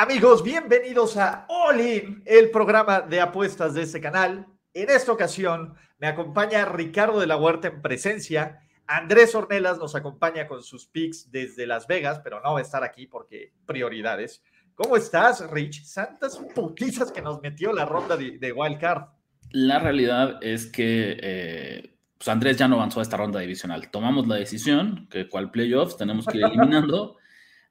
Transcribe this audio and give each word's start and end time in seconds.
Amigos, 0.00 0.44
bienvenidos 0.44 1.16
a 1.16 1.44
All 1.48 1.80
In, 1.80 2.22
el 2.24 2.52
programa 2.52 3.00
de 3.00 3.20
apuestas 3.20 3.74
de 3.74 3.82
este 3.82 4.00
canal. 4.00 4.46
En 4.72 4.90
esta 4.90 5.10
ocasión 5.10 5.74
me 5.98 6.06
acompaña 6.06 6.64
Ricardo 6.66 7.18
de 7.18 7.26
la 7.26 7.36
Huerta 7.36 7.66
en 7.66 7.82
presencia. 7.82 8.60
Andrés 8.86 9.34
Ornelas 9.34 9.78
nos 9.78 9.96
acompaña 9.96 10.46
con 10.46 10.62
sus 10.62 10.86
picks 10.86 11.32
desde 11.32 11.66
Las 11.66 11.88
Vegas, 11.88 12.20
pero 12.22 12.40
no 12.40 12.52
va 12.52 12.60
a 12.60 12.62
estar 12.62 12.84
aquí 12.84 13.08
porque 13.08 13.54
prioridades. 13.66 14.40
¿Cómo 14.76 14.96
estás, 14.96 15.50
Rich? 15.50 15.82
Santas 15.82 16.40
putizas 16.54 17.10
que 17.10 17.20
nos 17.20 17.42
metió 17.42 17.72
la 17.72 17.84
ronda 17.84 18.16
de, 18.16 18.38
de 18.38 18.52
Wild 18.52 18.78
Card. 18.78 19.02
La 19.50 19.80
realidad 19.80 20.38
es 20.42 20.66
que 20.66 21.18
eh, 21.20 21.98
pues 22.16 22.28
Andrés 22.28 22.56
ya 22.56 22.68
no 22.68 22.76
avanzó 22.76 23.00
a 23.00 23.02
esta 23.02 23.16
ronda 23.16 23.40
divisional. 23.40 23.90
Tomamos 23.90 24.28
la 24.28 24.36
decisión 24.36 25.08
que 25.10 25.28
cual 25.28 25.50
playoffs 25.50 25.96
tenemos 25.96 26.24
que 26.24 26.38
ir 26.38 26.44
eliminando. 26.46 27.16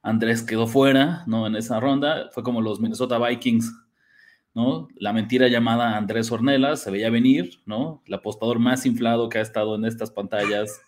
Andrés 0.02 0.42
quedó 0.42 0.66
fuera, 0.66 1.24
¿no? 1.26 1.46
En 1.46 1.56
esa 1.56 1.80
ronda. 1.80 2.30
Fue 2.32 2.42
como 2.42 2.60
los 2.60 2.80
Minnesota 2.80 3.18
Vikings, 3.18 3.72
¿no? 4.54 4.88
La 4.96 5.12
mentira 5.12 5.48
llamada 5.48 5.96
Andrés 5.96 6.30
Ornelas 6.30 6.82
se 6.82 6.90
veía 6.90 7.10
venir, 7.10 7.60
¿no? 7.66 8.02
El 8.06 8.14
apostador 8.14 8.58
más 8.58 8.86
inflado 8.86 9.28
que 9.28 9.38
ha 9.38 9.42
estado 9.42 9.74
en 9.74 9.84
estas 9.84 10.10
pantallas 10.10 10.80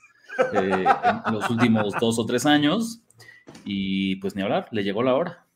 eh, 0.54 0.84
en 1.26 1.34
los 1.34 1.50
últimos 1.50 1.94
dos 2.00 2.18
o 2.18 2.26
tres 2.26 2.46
años. 2.46 3.02
Y 3.64 4.16
pues 4.16 4.36
ni 4.36 4.42
hablar, 4.42 4.68
le 4.70 4.84
llegó 4.84 5.02
la 5.02 5.14
hora. 5.14 5.46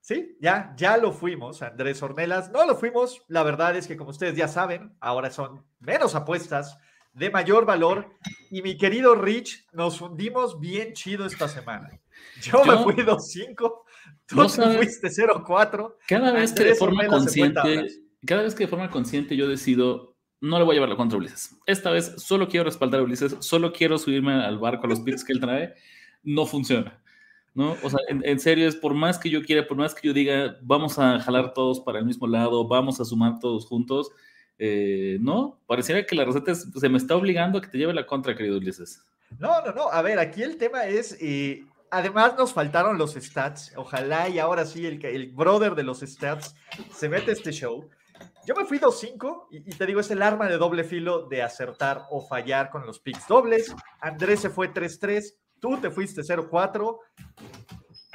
Sí, 0.00 0.36
ya, 0.40 0.74
ya 0.76 0.96
lo 0.96 1.12
fuimos, 1.12 1.62
Andrés 1.62 2.02
Ornelas. 2.02 2.50
No 2.50 2.66
lo 2.66 2.74
fuimos. 2.74 3.22
La 3.28 3.44
verdad 3.44 3.76
es 3.76 3.86
que, 3.86 3.96
como 3.96 4.10
ustedes 4.10 4.34
ya 4.34 4.48
saben, 4.48 4.96
ahora 5.00 5.30
son 5.30 5.64
menos 5.78 6.16
apuestas 6.16 6.76
de 7.12 7.30
mayor 7.30 7.66
valor. 7.66 8.10
Y 8.50 8.62
mi 8.62 8.76
querido 8.76 9.14
Rich, 9.14 9.68
nos 9.72 10.00
hundimos 10.00 10.58
bien 10.58 10.92
chido 10.94 11.24
esta 11.24 11.46
semana. 11.46 11.88
Yo, 12.42 12.64
me 12.64 12.76
fui 12.78 12.94
2-5, 12.94 13.54
tú 14.26 14.36
No 14.36 14.46
te 14.48 14.76
fuiste 14.76 15.08
0-4. 15.08 15.96
Cada 16.08 16.32
vez 16.32 16.52
que 16.52 16.64
de 16.64 16.74
forma 16.74 17.06
consciente, 17.06 17.86
cada 18.26 18.42
vez 18.42 18.54
que 18.54 18.64
de 18.64 18.68
forma 18.68 18.90
consciente 18.90 19.36
yo 19.36 19.48
decido, 19.48 20.14
no 20.40 20.58
le 20.58 20.64
voy 20.64 20.72
a 20.72 20.76
llevar 20.76 20.88
la 20.88 20.96
contra 20.96 21.16
a 21.16 21.20
Ulises. 21.20 21.56
Esta 21.66 21.90
vez 21.90 22.14
solo 22.18 22.48
quiero 22.48 22.64
respaldar 22.64 23.00
a 23.00 23.04
Ulises, 23.04 23.36
solo 23.40 23.72
quiero 23.72 23.98
subirme 23.98 24.32
al 24.32 24.58
barco 24.58 24.86
a 24.86 24.88
los 24.90 25.00
picks 25.00 25.24
que 25.24 25.32
él 25.32 25.40
trae. 25.40 25.74
No 26.24 26.46
funciona. 26.46 26.98
¿No? 27.54 27.76
O 27.82 27.90
sea, 27.90 27.98
en, 28.08 28.22
en 28.24 28.40
serio, 28.40 28.66
es 28.66 28.74
por 28.74 28.94
más 28.94 29.18
que 29.18 29.28
yo 29.28 29.42
quiera, 29.42 29.66
por 29.66 29.76
más 29.76 29.94
que 29.94 30.08
yo 30.08 30.14
diga, 30.14 30.56
vamos 30.62 30.98
a 30.98 31.20
jalar 31.20 31.52
todos 31.52 31.80
para 31.80 31.98
el 31.98 32.06
mismo 32.06 32.26
lado, 32.26 32.66
vamos 32.66 32.98
a 32.98 33.04
sumar 33.04 33.38
todos 33.40 33.66
juntos, 33.66 34.10
eh, 34.58 35.18
no, 35.20 35.60
pareciera 35.66 36.06
que 36.06 36.14
la 36.16 36.24
receta 36.24 36.52
es- 36.52 36.66
se 36.74 36.88
me 36.88 36.96
está 36.96 37.14
obligando 37.14 37.58
a 37.58 37.60
que 37.60 37.68
te 37.68 37.76
lleve 37.76 37.92
la 37.92 38.06
contra, 38.06 38.34
querido 38.34 38.56
Ulises. 38.56 39.04
No, 39.38 39.62
no, 39.66 39.72
no. 39.72 39.88
A 39.92 40.00
ver, 40.00 40.18
aquí 40.18 40.42
el 40.42 40.56
tema 40.56 40.84
es. 40.86 41.16
eh, 41.20 41.62
además, 41.92 42.34
nos 42.36 42.52
faltaron 42.52 42.98
los 42.98 43.14
stats. 43.14 43.72
Ojalá 43.76 44.28
y 44.28 44.40
ahora 44.40 44.66
sí 44.66 44.84
el, 44.86 45.32
brother 45.32 45.74
de 45.74 45.84
los 45.84 46.00
stats 46.00 46.56
se 46.92 47.08
mete 47.08 47.30
este 47.32 47.52
show. 47.52 47.88
Yo 48.44 48.54
me 48.56 48.64
fui 48.64 48.78
2-5 48.78 49.46
y, 49.50 49.58
y 49.58 49.74
te 49.74 49.86
digo, 49.86 50.00
es 50.00 50.10
el 50.10 50.22
arma 50.22 50.48
de 50.48 50.58
doble 50.58 50.82
filo 50.82 51.28
de 51.28 51.42
acertar 51.42 52.06
o 52.10 52.26
fallar 52.26 52.70
con 52.70 52.84
los 52.84 52.98
picks 52.98 53.28
dobles. 53.28 53.74
Andrés 54.00 54.40
se 54.40 54.50
fue 54.50 54.72
3-3, 54.72 55.34
tú 55.60 55.76
te 55.78 55.90
fuiste 55.90 56.22
0-4. 56.22 56.98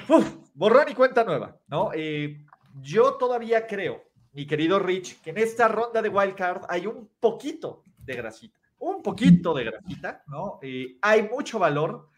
Uf, 0.10 0.36
borrón 0.54 0.90
y 0.90 0.94
cuenta 0.94 1.24
nueva, 1.24 1.58
¿no? 1.68 1.92
Eh, 1.94 2.46
yo 2.82 3.16
todavía 3.16 3.68
creo, 3.68 4.04
mi 4.34 4.46
querido 4.46 4.80
Rich, 4.80 5.22
que 5.22 5.32
en 5.32 5.38
esta 5.38 5.68
ronda 5.68 6.02
de 6.02 6.10
Wild 6.10 6.36
Card 6.36 6.64
hay 6.70 6.88
un 6.88 7.10
poquito 7.20 7.84
de 7.98 8.16
grasita, 8.16 8.60
un 8.80 9.02
poquito 9.02 9.54
de 9.54 9.66
grasita, 9.66 10.24
¿no? 10.28 10.60
Eh, 10.62 10.98
hay 11.02 11.24
mucho 11.24 11.60
valor. 11.60 12.10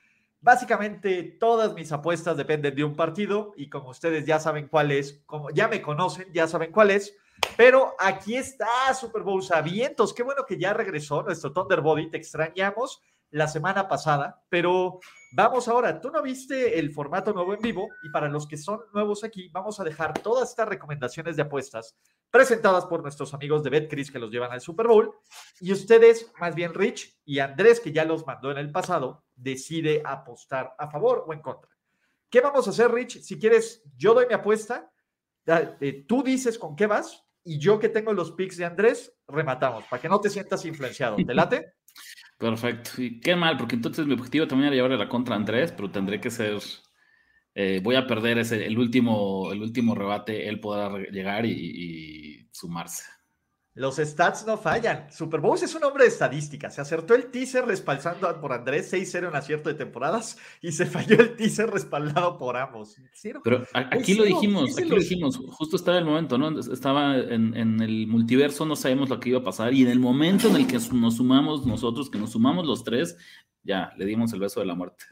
Básicamente 0.41 1.23
todas 1.39 1.73
mis 1.73 1.91
apuestas 1.91 2.37
dependen 2.37 2.73
de 2.75 2.83
un 2.83 2.95
partido 2.95 3.53
y 3.57 3.69
como 3.69 3.89
ustedes 3.89 4.25
ya 4.25 4.39
saben 4.39 4.67
cuál 4.67 4.91
es, 4.91 5.21
como 5.25 5.49
ya 5.49 5.67
me 5.67 5.81
conocen, 5.81 6.31
ya 6.33 6.47
saben 6.47 6.71
cuál 6.71 6.91
es. 6.91 7.13
Pero 7.57 7.95
aquí 7.99 8.35
está 8.35 8.93
Super 8.93 9.23
Bowl 9.23 9.43
Sabientos. 9.43 10.13
Qué 10.13 10.23
bueno 10.23 10.45
que 10.47 10.57
ya 10.57 10.73
regresó 10.73 11.23
nuestro 11.23 11.51
Thunderbody. 11.51 12.09
Te 12.09 12.17
extrañamos 12.17 13.01
la 13.31 13.47
semana 13.47 13.87
pasada, 13.87 14.41
pero 14.49 14.99
vamos 15.31 15.67
ahora. 15.67 15.99
Tú 15.99 16.09
no 16.11 16.21
viste 16.21 16.77
el 16.79 16.91
formato 16.91 17.33
nuevo 17.33 17.53
en 17.53 17.61
vivo 17.61 17.89
y 18.03 18.09
para 18.09 18.27
los 18.29 18.47
que 18.47 18.57
son 18.57 18.81
nuevos 18.93 19.23
aquí, 19.23 19.49
vamos 19.49 19.79
a 19.79 19.83
dejar 19.83 20.13
todas 20.19 20.49
estas 20.49 20.67
recomendaciones 20.67 21.35
de 21.35 21.43
apuestas 21.43 21.95
presentadas 22.29 22.85
por 22.85 23.01
nuestros 23.01 23.33
amigos 23.33 23.63
de 23.63 23.69
BetCris 23.69 24.11
que 24.11 24.19
los 24.19 24.31
llevan 24.31 24.51
al 24.51 24.61
Super 24.61 24.87
Bowl. 24.87 25.13
Y 25.59 25.71
ustedes, 25.71 26.31
más 26.39 26.55
bien 26.55 26.73
Rich 26.73 27.19
y 27.25 27.39
Andrés, 27.39 27.79
que 27.79 27.91
ya 27.91 28.05
los 28.05 28.25
mandó 28.25 28.51
en 28.51 28.57
el 28.57 28.71
pasado, 28.71 29.25
decide 29.35 30.01
apostar 30.05 30.75
a 30.77 30.89
favor 30.89 31.25
o 31.27 31.33
en 31.33 31.41
contra. 31.41 31.69
¿Qué 32.29 32.41
vamos 32.41 32.67
a 32.67 32.69
hacer, 32.69 32.91
Rich? 32.91 33.21
Si 33.21 33.39
quieres, 33.39 33.83
yo 33.97 34.13
doy 34.13 34.27
mi 34.27 34.35
apuesta, 34.35 34.91
eh, 35.45 36.05
tú 36.07 36.21
dices 36.21 36.59
con 36.59 36.75
qué 36.75 36.85
vas 36.85 37.25
y 37.43 37.57
yo 37.57 37.79
que 37.79 37.89
tengo 37.89 38.13
los 38.13 38.33
picks 38.33 38.57
de 38.57 38.65
Andrés, 38.65 39.11
rematamos, 39.27 39.85
para 39.85 40.01
que 40.01 40.09
no 40.09 40.21
te 40.21 40.29
sientas 40.29 40.63
influenciado. 40.65 41.15
¿Te 41.15 41.33
late? 41.33 41.73
Perfecto. 42.39 42.91
Y 43.01 43.19
qué 43.19 43.35
mal, 43.35 43.57
porque 43.57 43.75
entonces 43.75 44.05
mi 44.07 44.13
objetivo 44.13 44.47
también 44.47 44.67
era 44.67 44.75
llevarle 44.77 44.97
la 44.97 45.09
contra 45.09 45.35
a 45.35 45.37
Andrés, 45.37 45.71
pero 45.73 45.91
tendré 45.91 46.21
que 46.21 46.31
ser. 46.31 46.57
eh, 47.55 47.81
voy 47.83 47.95
a 47.95 48.07
perder 48.07 48.37
ese, 48.39 48.65
el, 48.67 48.77
último, 48.79 49.51
el 49.53 49.61
último 49.61 49.95
rebate, 49.95 50.47
él 50.49 50.59
podrá 50.61 50.97
llegar 51.11 51.45
y 51.45 52.49
sumarse. 52.53 53.03
Los 53.79 53.95
stats 53.95 54.45
no 54.45 54.57
fallan. 54.57 55.09
Super 55.09 55.39
Bowl 55.39 55.57
es 55.57 55.73
un 55.73 55.81
hombre 55.85 56.03
de 56.03 56.09
estadística. 56.09 56.69
Se 56.69 56.81
acertó 56.81 57.15
el 57.15 57.31
teaser 57.31 57.65
respaldando 57.65 58.41
por 58.41 58.51
Andrés 58.51 58.91
6-0 58.91 59.29
en 59.29 59.35
acierto 59.37 59.69
de 59.69 59.75
temporadas 59.75 60.37
y 60.61 60.73
se 60.73 60.85
falló 60.85 61.17
el 61.21 61.37
teaser 61.37 61.69
respaldado 61.69 62.37
por 62.37 62.57
ambos. 62.57 62.97
Pero 63.41 63.63
Ay, 63.71 63.85
aquí 63.89 64.15
lo 64.15 64.25
dijimos, 64.25 64.77
aquí 64.77 64.89
lo 64.89 64.97
dijimos, 64.97 65.37
justo 65.51 65.77
estaba 65.77 65.97
el 65.97 66.03
momento, 66.03 66.37
¿no? 66.37 66.59
Estaba 66.59 67.19
en, 67.19 67.55
en 67.55 67.79
el 67.79 68.05
multiverso, 68.07 68.65
no 68.65 68.75
sabemos 68.75 69.07
lo 69.07 69.17
que 69.17 69.29
iba 69.29 69.39
a 69.39 69.43
pasar, 69.45 69.73
y 69.73 69.83
en 69.83 69.87
el 69.87 69.99
momento 70.01 70.49
en 70.49 70.57
el 70.57 70.67
que 70.67 70.77
nos 70.91 71.15
sumamos 71.15 71.65
nosotros, 71.65 72.09
que 72.09 72.17
nos 72.17 72.31
sumamos 72.31 72.65
los 72.65 72.83
tres, 72.83 73.15
ya, 73.63 73.93
le 73.95 74.03
dimos 74.03 74.33
el 74.33 74.41
beso 74.41 74.59
de 74.59 74.65
la 74.65 74.75
muerte. 74.75 75.05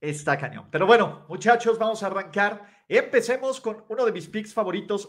Está 0.00 0.36
cañón. 0.36 0.66
Pero 0.72 0.88
bueno, 0.88 1.24
muchachos, 1.28 1.78
vamos 1.78 2.02
a 2.02 2.08
arrancar. 2.08 2.84
Empecemos 2.88 3.60
con 3.60 3.84
uno 3.88 4.04
de 4.04 4.10
mis 4.10 4.26
picks 4.26 4.52
favoritos. 4.52 5.08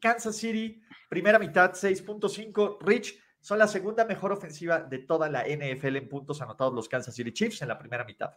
Kansas 0.00 0.36
City, 0.36 0.80
primera 1.08 1.38
mitad, 1.38 1.72
6.5. 1.72 2.78
Rich, 2.80 3.20
son 3.40 3.58
la 3.58 3.68
segunda 3.68 4.04
mejor 4.04 4.32
ofensiva 4.32 4.80
de 4.80 4.98
toda 4.98 5.28
la 5.28 5.44
NFL 5.44 5.96
en 5.96 6.08
puntos 6.08 6.40
anotados 6.42 6.74
los 6.74 6.88
Kansas 6.88 7.14
City 7.14 7.32
Chiefs 7.32 7.62
en 7.62 7.68
la 7.68 7.78
primera 7.78 8.04
mitad. 8.04 8.30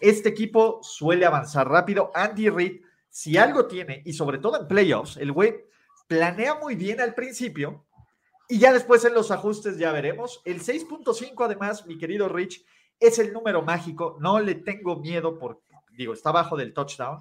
Este 0.00 0.28
equipo 0.28 0.80
suele 0.82 1.26
avanzar 1.26 1.68
rápido. 1.68 2.10
Andy 2.14 2.48
Reid, 2.48 2.82
si 3.08 3.36
algo 3.36 3.66
tiene, 3.66 4.02
y 4.04 4.12
sobre 4.12 4.38
todo 4.38 4.60
en 4.60 4.68
playoffs, 4.68 5.16
el 5.16 5.32
güey 5.32 5.64
planea 6.06 6.54
muy 6.54 6.74
bien 6.74 7.00
al 7.00 7.14
principio 7.14 7.86
y 8.48 8.58
ya 8.58 8.72
después 8.72 9.04
en 9.04 9.12
los 9.12 9.30
ajustes 9.30 9.76
ya 9.76 9.92
veremos. 9.92 10.40
El 10.44 10.60
6.5, 10.60 11.44
además, 11.44 11.86
mi 11.86 11.98
querido 11.98 12.28
Rich, 12.28 12.64
es 12.98 13.18
el 13.18 13.32
número 13.32 13.62
mágico. 13.62 14.16
No 14.20 14.40
le 14.40 14.54
tengo 14.54 14.96
miedo 14.96 15.38
por, 15.38 15.62
digo, 15.96 16.14
está 16.14 16.30
abajo 16.30 16.56
del 16.56 16.72
touchdown. 16.72 17.18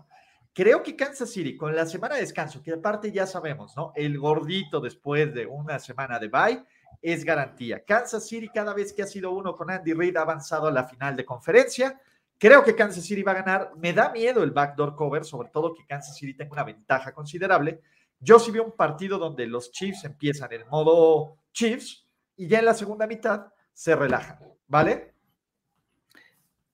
Creo 0.57 0.81
que 0.81 0.95
Kansas 0.95 1.29
City, 1.29 1.55
con 1.55 1.75
la 1.75 1.85
semana 1.85 2.15
de 2.15 2.21
descanso, 2.21 2.63
que 2.63 2.73
aparte 2.73 3.11
ya 3.11 3.27
sabemos, 3.27 3.77
¿no? 3.77 3.93
El 3.95 4.17
gordito 4.17 4.81
después 4.81 5.31
de 5.31 5.45
una 5.45 5.77
semana 5.77 6.17
de 6.17 6.29
bye 6.29 6.63
es 6.99 7.23
garantía. 7.23 7.85
Kansas 7.85 8.27
City, 8.27 8.49
cada 8.49 8.73
vez 8.73 8.91
que 8.91 9.03
ha 9.03 9.05
sido 9.05 9.33
uno 9.33 9.55
con 9.55 9.69
Andy 9.69 9.93
Reid, 9.93 10.17
ha 10.17 10.21
avanzado 10.21 10.65
a 10.65 10.71
la 10.71 10.85
final 10.85 11.15
de 11.15 11.23
conferencia. 11.25 12.01
Creo 12.39 12.63
que 12.63 12.75
Kansas 12.75 13.03
City 13.03 13.21
va 13.21 13.33
a 13.33 13.43
ganar. 13.43 13.71
Me 13.75 13.93
da 13.93 14.11
miedo 14.11 14.41
el 14.41 14.49
backdoor 14.49 14.95
cover, 14.95 15.23
sobre 15.25 15.49
todo 15.49 15.75
que 15.75 15.85
Kansas 15.85 16.17
City 16.17 16.33
tenga 16.33 16.53
una 16.53 16.63
ventaja 16.63 17.11
considerable. 17.13 17.81
Yo 18.19 18.39
sí 18.39 18.49
vi 18.49 18.57
un 18.57 18.71
partido 18.71 19.19
donde 19.19 19.45
los 19.45 19.71
Chiefs 19.71 20.05
empiezan 20.05 20.51
en 20.53 20.67
modo 20.69 21.37
Chiefs 21.53 22.07
y 22.35 22.47
ya 22.47 22.57
en 22.57 22.65
la 22.65 22.73
segunda 22.73 23.05
mitad 23.05 23.53
se 23.73 23.95
relajan, 23.95 24.39
¿vale? 24.65 25.16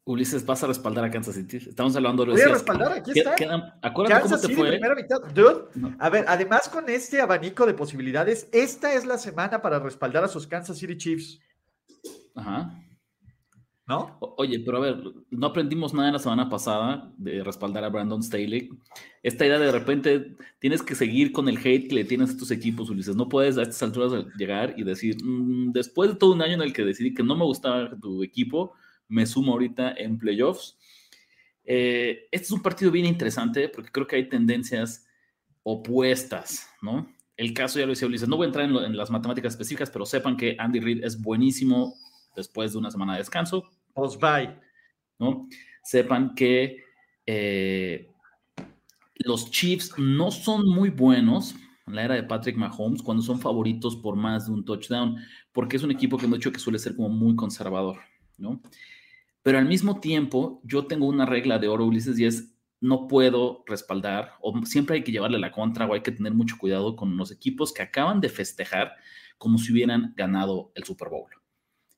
Ulises, 0.05 0.45
vas 0.45 0.61
a 0.63 0.67
respaldar 0.67 1.05
a 1.05 1.11
Kansas 1.11 1.35
City. 1.35 1.57
Estamos 1.57 1.95
hablando 1.95 2.25
de 2.25 2.33
Voy 2.33 2.41
a 2.41 2.49
respaldar, 2.49 2.91
aquí 2.91 3.11
está. 3.17 3.35
acuérdate 3.81 4.21
Kansas 4.21 4.41
cómo 4.41 4.41
te 4.41 4.47
City, 4.47 4.55
fue. 4.55 4.69
primera 4.71 4.95
mitad. 4.95 5.17
Dude, 5.33 5.69
No. 5.75 5.95
a 5.97 6.09
ver, 6.09 6.25
además 6.27 6.67
con 6.67 6.89
este 6.89 7.21
abanico 7.21 7.65
de 7.65 7.73
posibilidades, 7.73 8.49
esta 8.51 8.93
es 8.93 9.05
la 9.05 9.17
semana 9.17 9.61
para 9.61 9.79
respaldar 9.79 10.23
a 10.25 10.27
sus 10.27 10.45
Kansas 10.45 10.77
City 10.77 10.97
Chiefs. 10.97 11.39
Ajá. 12.35 12.83
¿no? 13.85 14.17
Oye, 14.37 14.61
pero 14.61 14.77
a 14.77 14.81
ver, 14.81 15.03
no 15.29 15.47
aprendimos 15.47 15.93
nada 15.93 16.11
la 16.11 16.19
semana 16.19 16.49
pasada 16.49 17.11
de 17.17 17.43
respaldar 17.43 17.83
a 17.83 17.89
Brandon 17.89 18.23
Staley. 18.23 18.69
Esta 19.21 19.45
idea 19.45 19.59
de, 19.59 19.71
repente 19.71 20.35
tienes 20.59 20.81
que 20.81 20.95
seguir 20.95 21.33
con 21.33 21.49
el 21.49 21.57
hate 21.57 21.89
que 21.89 21.95
le 21.95 22.05
tienes 22.05 22.31
a 22.31 22.37
tus 22.37 22.51
equipos, 22.51 22.89
Ulises. 22.89 23.15
No 23.15 23.27
puedes 23.27 23.57
a 23.57 23.63
estas 23.63 23.83
alturas 23.83 24.25
llegar 24.37 24.73
y 24.77 24.83
decir, 24.83 25.17
mm, 25.23 25.71
después 25.73 26.11
de 26.11 26.15
todo 26.15 26.33
un 26.33 26.41
año 26.41 26.53
en 26.53 26.61
el 26.61 26.73
que 26.73 26.83
decidí 26.85 27.13
que 27.13 27.23
no 27.23 27.35
me 27.35 27.43
gustaba 27.43 27.89
tu 27.99 28.23
equipo, 28.23 28.73
me 29.13 29.25
sumo 29.25 29.53
ahorita 29.53 29.93
en 29.93 30.17
playoffs. 30.17 30.77
Eh, 31.63 32.27
este 32.31 32.45
es 32.45 32.51
un 32.51 32.61
partido 32.61 32.91
bien 32.91 33.05
interesante 33.05 33.69
porque 33.69 33.91
creo 33.91 34.07
que 34.07 34.15
hay 34.17 34.27
tendencias 34.27 35.05
opuestas, 35.61 36.67
¿no? 36.81 37.07
El 37.37 37.53
caso, 37.53 37.79
ya 37.79 37.85
lo 37.85 37.91
decía 37.91 38.07
Ulises, 38.07 38.27
no 38.27 38.37
voy 38.37 38.45
a 38.45 38.47
entrar 38.47 38.65
en, 38.65 38.97
las 38.97 39.09
matemáticas 39.09 39.53
específicas, 39.53 39.89
pero 39.89 40.05
sepan 40.05 40.37
que 40.37 40.55
Andy 40.59 40.79
Reid 40.79 41.03
es 41.03 41.19
buenísimo 41.21 41.95
después 42.35 42.73
de 42.73 42.79
una 42.79 42.91
semana 42.91 43.13
de 43.13 43.19
descanso. 43.19 43.69
Os 43.93 44.17
bye. 44.19 44.55
¿no? 45.19 45.47
Sepan 45.83 46.35
que 46.35 46.83
eh, 47.25 48.07
los 49.15 49.49
Chiefs 49.51 49.93
no 49.97 50.31
son 50.31 50.67
muy 50.67 50.89
buenos 50.89 51.55
en 51.87 51.95
la 51.95 52.03
era 52.03 52.15
de 52.15 52.23
Patrick 52.23 52.55
Mahomes 52.55 53.01
cuando 53.01 53.23
son 53.23 53.39
favoritos 53.39 53.95
por 53.95 54.15
más 54.15 54.47
de 54.47 54.53
un 54.53 54.65
touchdown, 54.65 55.17
porque 55.51 55.77
es 55.77 55.83
un 55.83 55.91
equipo 55.91 56.17
que 56.17 56.27
mucho 56.27 56.51
que 56.51 56.59
suele 56.59 56.79
ser 56.79 56.95
como 56.95 57.09
muy 57.09 57.35
conservador, 57.35 57.99
¿no? 58.37 58.61
Pero 59.43 59.57
al 59.59 59.65
mismo 59.65 59.99
tiempo, 59.99 60.61
yo 60.63 60.87
tengo 60.87 61.05
una 61.05 61.25
regla 61.25 61.59
de 61.59 61.67
oro, 61.67 61.85
Ulises, 61.85 62.17
y 62.17 62.25
es 62.25 62.49
no 62.79 63.07
puedo 63.07 63.63
respaldar, 63.65 64.33
o 64.41 64.65
siempre 64.65 64.97
hay 64.97 65.03
que 65.03 65.11
llevarle 65.11 65.39
la 65.39 65.51
contra, 65.51 65.85
o 65.85 65.93
hay 65.93 66.01
que 66.01 66.11
tener 66.11 66.33
mucho 66.33 66.57
cuidado 66.57 66.95
con 66.95 67.15
los 67.15 67.31
equipos 67.31 67.71
que 67.71 67.81
acaban 67.81 68.19
de 68.19 68.27
festejar 68.27 68.93
como 69.37 69.57
si 69.57 69.71
hubieran 69.71 70.13
ganado 70.17 70.71
el 70.75 70.83
Super 70.83 71.09
Bowl. 71.09 71.29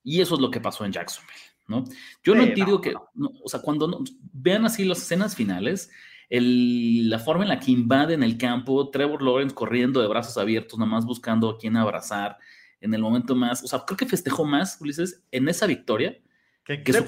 Y 0.03 0.21
eso 0.21 0.35
es 0.35 0.41
lo 0.41 0.51
que 0.51 0.59
pasó 0.59 0.85
en 0.85 0.91
Jacksonville, 0.91 1.39
¿no? 1.67 1.83
Yo 2.23 2.35
no 2.35 2.43
entiendo 2.43 2.81
que, 2.81 2.93
o 2.95 3.49
sea, 3.49 3.61
cuando 3.61 4.03
vean 4.31 4.65
así 4.65 4.85
las 4.85 4.99
escenas 4.99 5.35
finales, 5.35 5.89
la 6.29 7.17
forma 7.17 7.43
en 7.43 7.49
la 7.49 7.59
que 7.59 7.71
invaden 7.71 8.21
el 8.21 8.37
campo, 8.37 8.89
Trevor 8.91 9.23
Lawrence 9.23 9.55
corriendo 9.55 10.01
de 10.01 10.07
brazos 10.07 10.37
abiertos, 10.37 10.77
nada 10.77 10.91
más 10.91 11.05
buscando 11.05 11.49
a 11.49 11.57
quién 11.57 11.77
abrazar 11.77 12.37
en 12.79 12.93
el 12.93 13.01
momento 13.01 13.35
más, 13.35 13.63
o 13.63 13.67
sea, 13.67 13.83
creo 13.85 13.97
que 13.97 14.05
festejó 14.05 14.45
más, 14.45 14.79
Ulises, 14.79 15.23
en 15.31 15.49
esa 15.49 15.65
victoria 15.65 16.15
que, 16.65 16.93
su, 16.93 17.05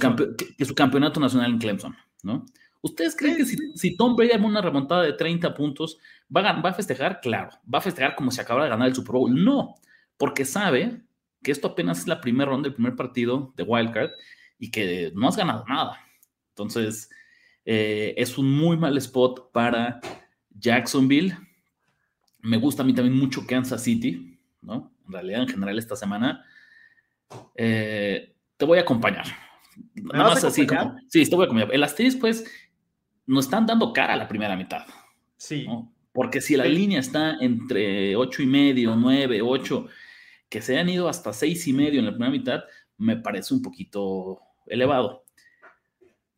que 0.58 0.66
su 0.66 0.76
campeonato 0.76 1.20
nacional 1.20 1.52
en 1.52 1.58
Clemson, 1.58 1.96
¿no? 2.24 2.46
¿Ustedes 2.82 3.16
creen 3.16 3.38
que 3.38 3.46
si, 3.46 3.98
Tom 3.98 4.16
Brady 4.16 4.32
hace 4.32 4.44
una 4.44 4.62
remontada 4.62 5.04
de 5.04 5.14
30 5.14 5.54
puntos, 5.54 5.98
va 6.34 6.42
a, 6.42 6.62
va 6.62 6.70
a 6.70 6.74
festejar? 6.74 7.20
Claro, 7.22 7.50
va 7.74 7.80
a 7.80 7.82
festejar 7.82 8.16
como 8.16 8.32
si 8.32 8.40
acabara 8.40 8.66
de 8.66 8.70
ganar 8.70 8.88
el 8.88 8.96
Super 8.96 9.14
Bowl. 9.14 9.44
No, 9.44 9.76
porque 10.18 10.46
sabe 10.46 11.02
que 11.44 11.52
esto 11.52 11.68
apenas 11.68 12.00
es 12.00 12.08
la 12.08 12.22
primera 12.22 12.50
ronda, 12.50 12.68
el 12.68 12.76
primer 12.76 12.96
partido 12.96 13.54
de 13.58 13.64
Wildcard 13.64 14.12
y 14.60 14.72
que 14.72 15.12
no 15.16 15.28
has 15.28 15.36
ganado 15.36 15.66
nada. 15.68 16.00
Entonces, 16.50 17.10
eh, 17.66 18.14
es 18.16 18.38
un 18.38 18.50
muy 18.50 18.78
mal 18.78 18.98
spot 18.98 19.52
para 19.52 20.00
Jacksonville. 20.52 21.36
Me 22.40 22.58
gusta 22.58 22.84
a 22.84 22.86
mí 22.86 22.94
también 22.94 23.18
mucho 23.18 23.46
Kansas 23.46 23.84
City, 23.84 24.40
¿no? 24.62 24.94
En 25.06 25.14
realidad, 25.14 25.42
en 25.42 25.50
general, 25.50 25.78
esta 25.78 25.96
semana 25.96 26.46
eh, 27.56 28.36
te 28.56 28.66
voy 28.66 28.78
a 28.78 28.82
acompañar. 28.82 29.47
Nada 29.96 30.30
más 30.30 30.44
así 30.44 30.66
como, 30.66 30.96
sí, 31.08 31.24
acompañar. 31.24 31.74
El 31.74 31.84
asterisco 31.84 32.22
pues 32.22 32.46
nos 33.26 33.46
están 33.46 33.66
dando 33.66 33.94
cara 33.94 34.14
a 34.14 34.18
la 34.18 34.28
primera 34.28 34.56
mitad. 34.56 34.86
Sí. 35.38 35.68
Porque 36.14 36.42
si 36.42 36.56
la 36.56 36.66
línea 36.66 37.00
está 37.00 37.38
entre 37.40 38.16
ocho 38.16 38.42
y 38.42 38.48
medio, 38.48 38.96
nueve, 38.96 39.42
ocho, 39.42 39.88
que 40.50 40.62
se 40.62 40.80
han 40.80 40.90
ido 40.90 41.10
hasta 41.10 41.34
seis 41.34 41.68
y 41.68 41.74
medio 41.74 42.00
en 42.00 42.06
la 42.06 42.12
primera 42.12 42.32
mitad, 42.32 42.64
me 42.98 43.18
parece 43.18 43.54
un 43.54 43.62
poquito 43.62 44.40
elevado. 44.66 45.24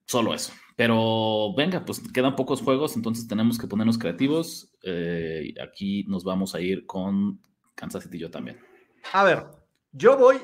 Solo 0.05 0.33
eso. 0.33 0.53
Pero 0.75 1.53
venga, 1.55 1.83
pues 1.83 2.01
quedan 2.11 2.35
pocos 2.35 2.61
juegos, 2.61 2.95
entonces 2.95 3.27
tenemos 3.27 3.57
que 3.57 3.67
ponernos 3.67 3.97
creativos. 3.97 4.71
Eh, 4.83 5.53
aquí 5.61 6.05
nos 6.07 6.23
vamos 6.23 6.55
a 6.55 6.61
ir 6.61 6.85
con 6.85 7.39
Kansas 7.75 8.03
City 8.03 8.17
yo 8.17 8.31
también. 8.31 8.57
A 9.13 9.23
ver, 9.23 9.45
yo 9.91 10.17
voy 10.17 10.37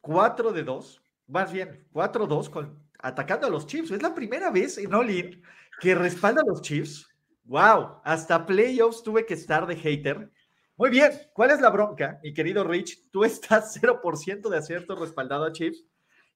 4 0.00 0.52
de 0.52 0.64
2, 0.64 1.01
más 1.26 1.52
bien 1.52 1.86
4-2 1.92 2.50
atacando 2.98 3.46
a 3.46 3.50
los 3.50 3.66
Chiefs. 3.66 3.90
Es 3.90 4.02
la 4.02 4.14
primera 4.14 4.50
vez 4.50 4.78
en 4.78 4.94
All 4.94 5.42
que 5.80 5.94
respalda 5.94 6.42
a 6.42 6.46
los 6.46 6.62
Chiefs. 6.62 7.08
Wow, 7.44 8.00
hasta 8.04 8.46
playoffs 8.46 9.02
tuve 9.02 9.26
que 9.26 9.34
estar 9.34 9.66
de 9.66 9.76
hater. 9.76 10.30
Muy 10.76 10.90
bien, 10.90 11.12
¿cuál 11.32 11.50
es 11.50 11.60
la 11.60 11.70
bronca, 11.70 12.18
mi 12.22 12.32
querido 12.32 12.64
Rich? 12.64 13.10
Tú 13.10 13.24
estás 13.24 13.76
0% 13.82 14.48
de 14.48 14.56
acierto 14.56 14.94
respaldado 14.94 15.44
a 15.44 15.52
Chiefs. 15.52 15.84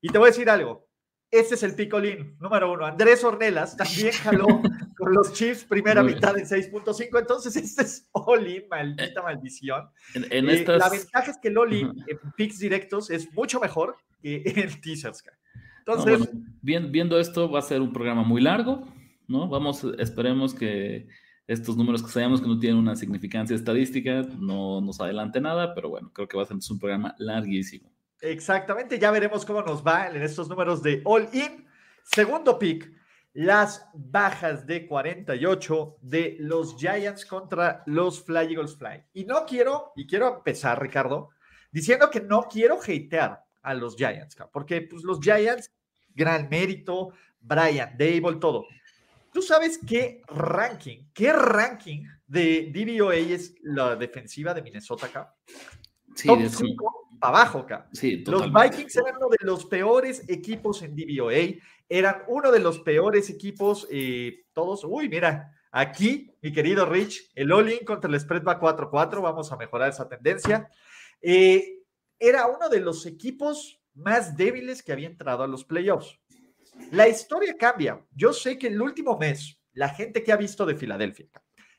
Y 0.01 0.09
te 0.09 0.19
voy 0.19 0.29
a 0.29 0.31
decir 0.31 0.51
algo. 0.51 0.87
Este 1.31 1.55
es 1.57 1.63
el 1.63 1.75
picolín, 1.75 2.37
número 2.39 2.73
uno. 2.73 2.87
Andrés 2.87 3.25
Ornelas 3.25 3.77
también 3.77 4.13
jaló 4.13 4.47
con 4.97 5.13
los 5.13 5.33
Chiefs 5.33 5.65
primera 5.65 6.03
mitad 6.03 6.39
en 6.39 6.45
6.5. 6.45 7.19
Entonces, 7.19 7.57
este 7.57 7.83
es 7.83 8.09
All-in, 8.13 8.69
maldita 8.69 9.23
maldición. 9.23 9.89
En, 10.15 10.49
eh, 10.49 10.65
La 10.67 10.89
ventaja 10.89 11.31
es 11.31 11.39
que 11.39 11.49
el 11.49 11.59
All-in 11.59 11.93
en 12.07 12.19
picks 12.37 12.59
directos 12.59 13.11
es 13.11 13.33
mucho 13.33 13.59
mejor 13.59 13.97
teasers. 14.83 15.23
Entonces, 15.87 16.29
viendo 16.63 17.19
esto, 17.19 17.51
va 17.51 17.61
a 17.61 17.63
ser 17.63 17.81
un 17.81 17.93
programa 17.93 18.25
muy 18.25 18.41
largo. 18.41 18.87
¿no? 19.29 19.49
Vamos, 19.49 19.85
esperemos 19.99 20.55
que 20.55 21.07
estos 21.47 21.77
números 21.77 22.03
que 22.03 22.11
sabemos 22.11 22.41
que 22.41 22.49
no 22.49 22.59
tienen 22.59 22.79
una 22.79 22.97
significancia 22.97 23.55
estadística 23.55 24.23
no 24.39 24.81
nos 24.81 25.01
adelante 25.01 25.41
nada, 25.41 25.75
pero 25.75 25.89
bueno, 25.89 26.11
creo 26.13 26.27
que 26.27 26.37
va 26.37 26.43
a 26.43 26.47
ser 26.47 26.57
un 26.57 26.79
programa 26.79 27.15
larguísimo. 27.19 27.93
Exactamente, 28.21 28.99
ya 28.99 29.11
veremos 29.11 29.45
cómo 29.45 29.63
nos 29.63 29.87
va 29.87 30.09
en 30.09 30.23
estos 30.23 30.49
números 30.49 30.83
de 30.83 31.03
All 31.05 31.29
In. 31.33 31.67
Segundo 32.03 32.59
pick, 32.59 32.91
las 33.33 33.87
bajas 33.95 34.67
de 34.67 34.87
48 34.87 35.99
de 36.01 36.37
los 36.41 36.77
Giants 36.77 37.27
contra 37.27 37.83
los 37.87 38.25
Fly 38.25 38.55
Eagles 38.55 38.77
Fly. 38.77 39.05
Y 39.13 39.25
no 39.25 39.45
quiero, 39.47 39.93
y 39.95 40.07
quiero 40.07 40.39
empezar, 40.39 40.81
Ricardo, 40.81 41.31
diciendo 41.71 42.11
que 42.11 42.21
no 42.21 42.49
quiero 42.51 42.79
hatear 42.81 43.46
a 43.67 43.75
los 43.75 43.97
Giants, 43.97 44.37
porque 44.53 44.83
pues 44.83 45.03
los 45.03 45.19
Giants, 45.21 45.73
gran 46.15 46.49
mérito, 46.49 47.11
Brian 47.41 47.97
Dable, 47.99 48.37
todo. 48.41 48.67
¿Tú 49.33 49.43
sabes 49.43 49.81
qué 49.85 50.23
ranking, 50.29 51.09
qué 51.13 51.33
ranking 51.33 52.05
de 52.27 52.71
DVOA 52.73 53.17
es 53.17 53.55
la 53.63 53.97
defensiva 53.97 54.55
de 54.55 54.63
Minnesota 54.63 55.07
acá? 55.07 55.35
Sí, 56.15 56.29
Top 56.29 56.41
5 56.49 57.09
para 57.19 57.39
abajo 57.39 57.59
acá. 57.59 57.89
Sí, 57.93 58.25
los 58.25 58.53
Vikings 58.53 58.97
eran 58.97 59.17
uno 59.17 59.29
de 59.29 59.45
los 59.45 59.67
peores 59.67 60.23
equipos 60.29 60.83
en 60.83 60.95
DVOA, 60.95 61.61
eran 61.89 62.23
uno 62.29 62.53
de 62.53 62.61
los 62.61 62.79
peores 62.79 63.29
equipos, 63.31 63.89
eh, 63.91 64.47
todos, 64.53 64.85
uy, 64.85 65.09
mira, 65.09 65.53
aquí, 65.73 66.31
mi 66.41 66.53
querido 66.53 66.87
Rich, 66.87 67.33
el 67.35 67.51
all-in 67.51 67.85
contra 67.85 68.09
el 68.09 68.21
spread 68.21 68.45
va 68.45 68.61
4-4, 68.61 69.21
vamos 69.21 69.51
a 69.51 69.57
mejorar 69.57 69.91
esa 69.91 70.09
tendencia. 70.09 70.71
Eh, 71.21 71.83
era 72.19 72.47
uno 72.47 72.69
de 72.69 72.81
los 72.81 73.07
equipos 73.07 73.81
más 73.95 74.37
débiles 74.37 74.83
que 74.83 74.93
había 74.93 75.09
entrado 75.09 75.43
a 75.43 75.47
los 75.47 75.65
playoffs. 75.65 76.19
La 76.91 77.09
historia 77.09 77.57
cambia. 77.57 78.05
Yo 78.11 78.33
sé 78.33 78.59
que 78.59 78.69
el 78.69 78.81
último 78.81 79.17
mes, 79.19 79.59
la 79.73 79.89
gente 79.89 80.23
que 80.23 80.33
ha 80.33 80.37
visto 80.37 80.67
de 80.67 80.75
Filadelfia, 80.75 81.29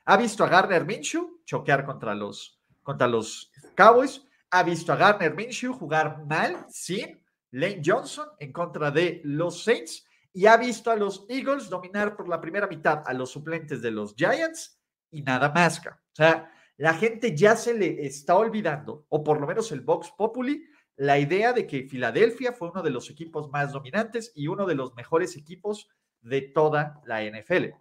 ha 0.04 0.16
visto 0.16 0.44
a 0.44 0.48
Garner 0.48 0.84
Minshew 0.84 1.42
choquear 1.44 1.84
contra 1.84 2.14
los, 2.14 2.60
contra 2.82 3.06
los 3.06 3.52
Cowboys, 3.74 4.22
ha 4.50 4.62
visto 4.62 4.92
a 4.92 4.96
Garner 4.96 5.34
Minshew 5.34 5.72
jugar 5.72 6.24
mal 6.26 6.66
sin 6.68 7.22
Lane 7.50 7.82
Johnson 7.84 8.28
en 8.38 8.52
contra 8.52 8.90
de 8.90 9.20
los 9.24 9.62
Saints 9.62 10.04
y 10.32 10.46
ha 10.46 10.56
visto 10.56 10.90
a 10.90 10.96
los 10.96 11.26
Eagles 11.28 11.68
dominar 11.68 12.16
por 12.16 12.28
la 12.28 12.40
primera 12.40 12.66
mitad 12.66 13.02
a 13.06 13.12
los 13.12 13.30
suplentes 13.30 13.82
de 13.82 13.90
los 13.90 14.14
Giants 14.14 14.80
y 15.10 15.22
nada 15.22 15.50
más. 15.50 15.80
O 15.86 15.90
sea, 16.12 16.50
la 16.78 16.94
gente 16.94 17.36
ya 17.36 17.56
se 17.56 17.74
le 17.74 18.06
está 18.06 18.36
olvidando, 18.36 19.04
o 19.08 19.22
por 19.22 19.40
lo 19.40 19.46
menos 19.46 19.70
el 19.72 19.80
Vox 19.80 20.12
Populi, 20.16 20.64
la 20.96 21.18
idea 21.18 21.52
de 21.52 21.66
que 21.66 21.82
Filadelfia 21.82 22.52
fue 22.52 22.70
uno 22.70 22.82
de 22.82 22.90
los 22.90 23.10
equipos 23.10 23.50
más 23.50 23.72
dominantes 23.72 24.32
y 24.34 24.46
uno 24.46 24.64
de 24.64 24.76
los 24.76 24.94
mejores 24.94 25.36
equipos 25.36 25.88
de 26.20 26.40
toda 26.40 27.00
la 27.04 27.22
NFL. 27.22 27.74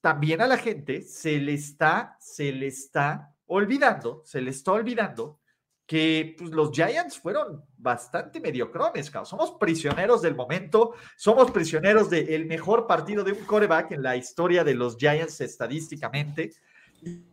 También 0.00 0.40
a 0.40 0.48
la 0.48 0.58
gente 0.58 1.02
se 1.02 1.38
le 1.38 1.54
está, 1.54 2.16
se 2.20 2.52
le 2.52 2.66
está 2.66 3.34
olvidando, 3.46 4.22
se 4.24 4.40
le 4.40 4.50
está 4.50 4.72
olvidando 4.72 5.40
que 5.86 6.34
pues, 6.36 6.50
los 6.50 6.72
Giants 6.72 7.18
fueron 7.18 7.64
bastante 7.76 8.40
mediocrones, 8.40 9.12
somos 9.24 9.52
prisioneros 9.52 10.22
del 10.22 10.34
momento, 10.34 10.94
somos 11.16 11.50
prisioneros 11.52 12.10
del 12.10 12.46
mejor 12.46 12.86
partido 12.86 13.22
de 13.22 13.32
un 13.32 13.44
coreback 13.44 13.92
en 13.92 14.02
la 14.02 14.16
historia 14.16 14.64
de 14.64 14.74
los 14.74 14.96
Giants 14.96 15.40
estadísticamente, 15.40 16.52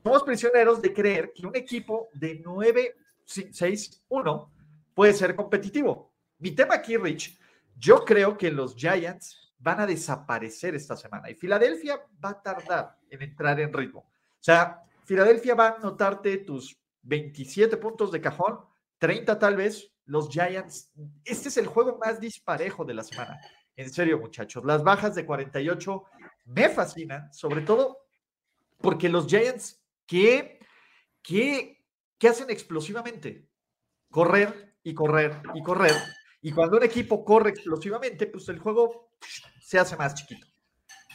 somos 0.03 0.23
prisioneros 0.23 0.81
de 0.81 0.93
creer 0.93 1.31
que 1.33 1.45
un 1.45 1.55
equipo 1.55 2.09
de 2.13 2.43
9-6-1 2.43 4.49
puede 4.93 5.13
ser 5.13 5.35
competitivo. 5.35 6.11
Mi 6.39 6.51
tema 6.51 6.75
aquí, 6.75 6.97
Rich, 6.97 7.39
yo 7.77 8.03
creo 8.03 8.37
que 8.37 8.51
los 8.51 8.75
Giants 8.75 9.53
van 9.59 9.79
a 9.79 9.85
desaparecer 9.85 10.75
esta 10.75 10.97
semana 10.97 11.29
y 11.29 11.35
Filadelfia 11.35 12.01
va 12.23 12.31
a 12.31 12.41
tardar 12.41 12.97
en 13.09 13.21
entrar 13.21 13.59
en 13.59 13.71
ritmo. 13.71 13.99
O 13.99 14.43
sea, 14.43 14.83
Filadelfia 15.05 15.55
va 15.55 15.69
a 15.69 15.79
notarte 15.79 16.37
tus 16.37 16.77
27 17.03 17.77
puntos 17.77 18.11
de 18.11 18.21
cajón, 18.21 18.59
30 18.97 19.37
tal 19.37 19.55
vez, 19.55 19.91
los 20.05 20.29
Giants, 20.29 20.91
este 21.23 21.49
es 21.49 21.57
el 21.57 21.67
juego 21.67 21.97
más 21.97 22.19
disparejo 22.19 22.83
de 22.83 22.95
la 22.95 23.03
semana. 23.03 23.39
En 23.75 23.89
serio, 23.89 24.19
muchachos, 24.19 24.65
las 24.65 24.83
bajas 24.83 25.15
de 25.15 25.25
48 25.25 26.03
me 26.45 26.69
fascinan, 26.69 27.31
sobre 27.33 27.61
todo 27.61 28.00
porque 28.81 29.09
los 29.09 29.27
Giants, 29.27 29.81
¿qué, 30.05 30.59
qué, 31.21 31.85
qué 32.17 32.27
hacen 32.27 32.49
explosivamente? 32.49 33.47
Correr 34.09 34.75
y 34.83 34.93
correr 34.93 35.41
y 35.53 35.63
correr. 35.63 35.95
Y 36.41 36.51
cuando 36.51 36.77
un 36.77 36.83
equipo 36.83 37.23
corre 37.23 37.51
explosivamente, 37.51 38.27
pues 38.27 38.49
el 38.49 38.59
juego 38.59 39.11
se 39.61 39.79
hace 39.79 39.95
más 39.95 40.15
chiquito. 40.15 40.47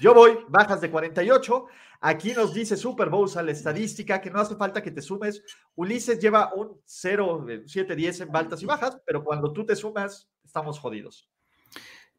Yo 0.00 0.14
voy, 0.14 0.38
bajas 0.48 0.80
de 0.80 0.90
48. 0.90 1.66
Aquí 2.00 2.32
nos 2.34 2.52
dice 2.52 2.76
Super 2.76 3.08
Bowl 3.08 3.28
a 3.34 3.42
la 3.42 3.52
estadística 3.52 4.20
que 4.20 4.30
no 4.30 4.40
hace 4.40 4.54
falta 4.54 4.82
que 4.82 4.90
te 4.90 5.00
sumes. 5.00 5.42
Ulises 5.74 6.20
lleva 6.20 6.52
un 6.54 6.80
0, 6.84 7.46
7, 7.66 7.96
10 7.96 8.20
en 8.20 8.36
altas 8.36 8.62
y 8.62 8.66
bajas, 8.66 8.98
pero 9.06 9.24
cuando 9.24 9.52
tú 9.52 9.64
te 9.64 9.74
sumas, 9.74 10.30
estamos 10.44 10.78
jodidos. 10.78 11.30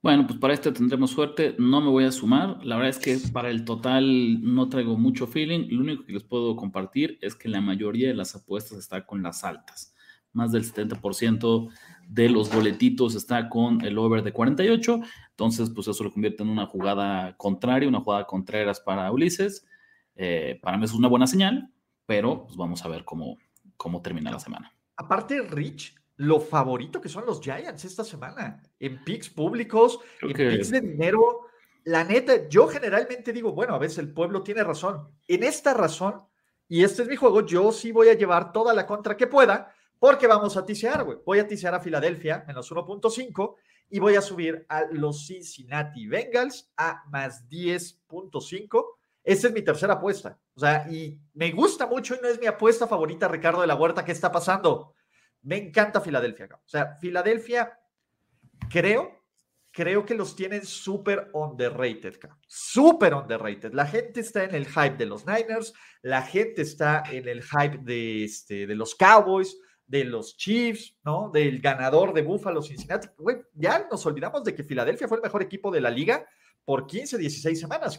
Bueno, 0.01 0.27
pues 0.27 0.39
para 0.39 0.53
este 0.53 0.71
tendremos 0.71 1.11
suerte. 1.11 1.55
No 1.57 1.81
me 1.81 1.89
voy 1.89 2.05
a 2.05 2.11
sumar. 2.11 2.63
La 2.63 2.75
verdad 2.75 2.89
es 2.91 2.99
que 2.99 3.17
para 3.31 3.49
el 3.49 3.65
total 3.65 4.41
no 4.41 4.69
traigo 4.69 4.97
mucho 4.97 5.27
feeling. 5.27 5.67
Lo 5.69 5.81
único 5.81 6.05
que 6.05 6.13
les 6.13 6.23
puedo 6.23 6.55
compartir 6.55 7.17
es 7.21 7.35
que 7.35 7.49
la 7.49 7.61
mayoría 7.61 8.07
de 8.07 8.13
las 8.13 8.35
apuestas 8.35 8.77
está 8.77 9.05
con 9.05 9.23
las 9.23 9.43
altas. 9.43 9.95
Más 10.33 10.51
del 10.51 10.63
70% 10.63 11.69
de 12.07 12.29
los 12.29 12.53
boletitos 12.53 13.15
está 13.15 13.49
con 13.49 13.83
el 13.83 13.97
over 13.97 14.23
de 14.23 14.31
48. 14.31 15.01
Entonces, 15.31 15.71
pues 15.71 15.87
eso 15.87 16.03
lo 16.03 16.11
convierte 16.11 16.43
en 16.43 16.49
una 16.49 16.67
jugada 16.67 17.35
contraria, 17.35 17.89
una 17.89 18.01
jugada 18.01 18.27
contreras 18.27 18.79
para 18.79 19.11
Ulises. 19.11 19.65
Eh, 20.15 20.59
para 20.61 20.77
mí 20.77 20.85
es 20.85 20.93
una 20.93 21.07
buena 21.07 21.27
señal, 21.27 21.71
pero 22.05 22.45
pues 22.45 22.55
vamos 22.55 22.85
a 22.85 22.87
ver 22.87 23.03
cómo, 23.03 23.37
cómo 23.77 24.01
termina 24.01 24.31
la 24.31 24.39
semana. 24.39 24.71
Aparte, 24.95 25.41
Rich, 25.41 25.95
lo 26.17 26.39
favorito 26.39 26.99
que 26.99 27.09
son 27.09 27.25
los 27.25 27.39
Giants 27.39 27.85
esta 27.85 28.03
semana, 28.03 28.61
en 28.79 29.03
picks 29.03 29.29
públicos, 29.29 29.99
en 30.21 30.33
picks 30.33 30.71
de 30.71 30.81
dinero. 30.81 31.41
La 31.83 32.03
neta, 32.03 32.49
yo 32.49 32.67
generalmente 32.67 33.31
digo, 33.31 33.53
bueno, 33.53 33.75
a 33.75 33.79
veces 33.79 33.99
el 33.99 34.11
pueblo 34.11 34.43
tiene 34.43 34.63
razón. 34.63 35.07
En 35.27 35.43
esta 35.43 35.73
razón, 35.73 36.21
y 36.67 36.83
este 36.83 37.03
es 37.03 37.07
mi 37.07 37.15
juego, 37.15 37.45
yo 37.45 37.71
sí 37.71 37.91
voy 37.91 38.09
a 38.09 38.15
llevar 38.15 38.51
toda 38.51 38.73
la 38.73 38.85
contra 38.85 39.15
que 39.15 39.27
pueda, 39.27 39.73
porque 39.99 40.27
vamos 40.27 40.57
a 40.57 40.65
tisear, 40.65 41.03
güey. 41.03 41.19
Voy 41.25 41.39
a 41.39 41.47
tisear 41.47 41.73
a 41.75 41.79
Filadelfia 41.79 42.43
menos 42.47 42.71
1.5 42.71 43.55
y 43.89 43.99
voy 43.99 44.15
a 44.15 44.21
subir 44.21 44.65
a 44.69 44.85
los 44.91 45.25
Cincinnati 45.25 46.07
Bengals 46.07 46.71
a 46.75 47.03
más 47.09 47.47
10.5. 47.47 48.85
Esa 49.23 49.47
es 49.47 49.53
mi 49.53 49.61
tercera 49.61 49.93
apuesta. 49.93 50.39
O 50.55 50.59
sea, 50.59 50.87
y 50.89 51.19
me 51.33 51.51
gusta 51.51 51.85
mucho 51.87 52.15
y 52.15 52.19
no 52.21 52.27
es 52.27 52.39
mi 52.39 52.47
apuesta 52.47 52.87
favorita, 52.87 53.27
Ricardo 53.27 53.61
de 53.61 53.67
la 53.67 53.75
Huerta. 53.75 54.03
¿Qué 54.03 54.11
está 54.11 54.31
pasando? 54.31 54.93
Me 55.41 55.57
encanta 55.57 56.01
Filadelfia. 56.01 56.45
Acá. 56.45 56.61
O 56.63 56.67
sea, 56.67 56.95
Filadelfia, 56.95 57.79
creo, 58.69 59.23
creo 59.71 60.05
que 60.05 60.15
los 60.15 60.35
tienen 60.35 60.65
súper 60.65 61.29
underrated. 61.33 62.17
Súper 62.47 63.13
underrated. 63.13 63.73
La 63.73 63.85
gente 63.85 64.21
está 64.21 64.43
en 64.43 64.55
el 64.55 64.65
hype 64.65 64.97
de 64.97 65.05
los 65.05 65.25
Niners, 65.25 65.73
la 66.01 66.21
gente 66.21 66.61
está 66.61 67.03
en 67.09 67.27
el 67.27 67.43
hype 67.43 67.79
de, 67.79 68.23
este, 68.23 68.67
de 68.67 68.75
los 68.75 68.95
Cowboys 68.95 69.57
de 69.87 70.03
los 70.03 70.35
Chiefs, 70.35 70.97
¿no? 71.03 71.29
Del 71.33 71.61
ganador 71.61 72.13
de 72.13 72.21
Buffalo, 72.21 72.61
Cincinnati. 72.61 73.07
Ya 73.53 73.87
nos 73.89 74.05
olvidamos 74.05 74.43
de 74.43 74.53
que 74.53 74.63
Filadelfia 74.63 75.07
fue 75.07 75.17
el 75.17 75.23
mejor 75.23 75.41
equipo 75.41 75.71
de 75.71 75.81
la 75.81 75.89
liga 75.89 76.27
por 76.65 76.85
15, 76.85 77.17
16 77.17 77.59
semanas, 77.59 77.97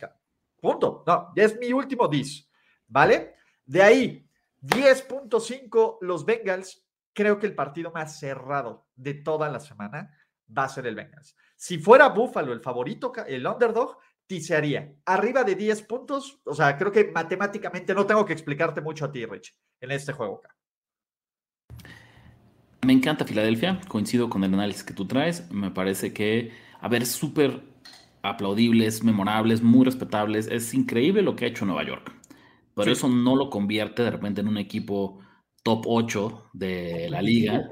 Punto. 0.60 1.02
No, 1.06 1.32
ya 1.34 1.44
es 1.44 1.58
mi 1.58 1.72
último 1.72 2.08
10, 2.08 2.50
¿vale? 2.88 3.36
De 3.64 3.82
ahí, 3.82 4.28
10.5 4.60 5.98
los 6.02 6.24
Bengals. 6.24 6.84
Creo 7.18 7.40
que 7.40 7.46
el 7.46 7.54
partido 7.56 7.90
más 7.90 8.20
cerrado 8.20 8.86
de 8.94 9.12
toda 9.12 9.48
la 9.48 9.58
semana 9.58 10.08
va 10.56 10.62
a 10.62 10.68
ser 10.68 10.86
el 10.86 10.94
Bengals. 10.94 11.34
Si 11.56 11.76
fuera 11.78 12.10
Buffalo 12.10 12.52
el 12.52 12.60
favorito, 12.60 13.12
el 13.26 13.44
underdog, 13.44 13.98
tisearía. 14.24 14.94
Arriba 15.04 15.42
de 15.42 15.56
10 15.56 15.82
puntos, 15.82 16.40
o 16.44 16.54
sea, 16.54 16.78
creo 16.78 16.92
que 16.92 17.10
matemáticamente 17.12 17.92
no 17.92 18.06
tengo 18.06 18.24
que 18.24 18.34
explicarte 18.34 18.80
mucho 18.80 19.06
a 19.06 19.10
ti, 19.10 19.26
Rich, 19.26 19.52
en 19.80 19.90
este 19.90 20.12
juego 20.12 20.36
acá. 20.36 20.54
Me 22.86 22.92
encanta 22.92 23.24
Filadelfia, 23.24 23.80
coincido 23.88 24.30
con 24.30 24.44
el 24.44 24.54
análisis 24.54 24.84
que 24.84 24.94
tú 24.94 25.08
traes. 25.08 25.50
Me 25.50 25.72
parece 25.72 26.12
que, 26.12 26.52
a 26.80 26.86
ver, 26.86 27.04
súper 27.04 27.64
aplaudibles, 28.22 29.02
memorables, 29.02 29.60
muy 29.60 29.84
respetables. 29.84 30.46
Es 30.46 30.72
increíble 30.72 31.22
lo 31.22 31.34
que 31.34 31.46
ha 31.46 31.48
hecho 31.48 31.66
Nueva 31.66 31.82
York. 31.82 32.12
Pero 32.76 32.92
eso 32.92 33.08
no 33.08 33.34
lo 33.34 33.50
convierte 33.50 34.04
de 34.04 34.12
repente 34.12 34.40
en 34.40 34.46
un 34.46 34.56
equipo 34.56 35.18
top 35.68 35.84
8 35.86 36.50
de 36.54 37.08
la 37.10 37.20
liga. 37.20 37.68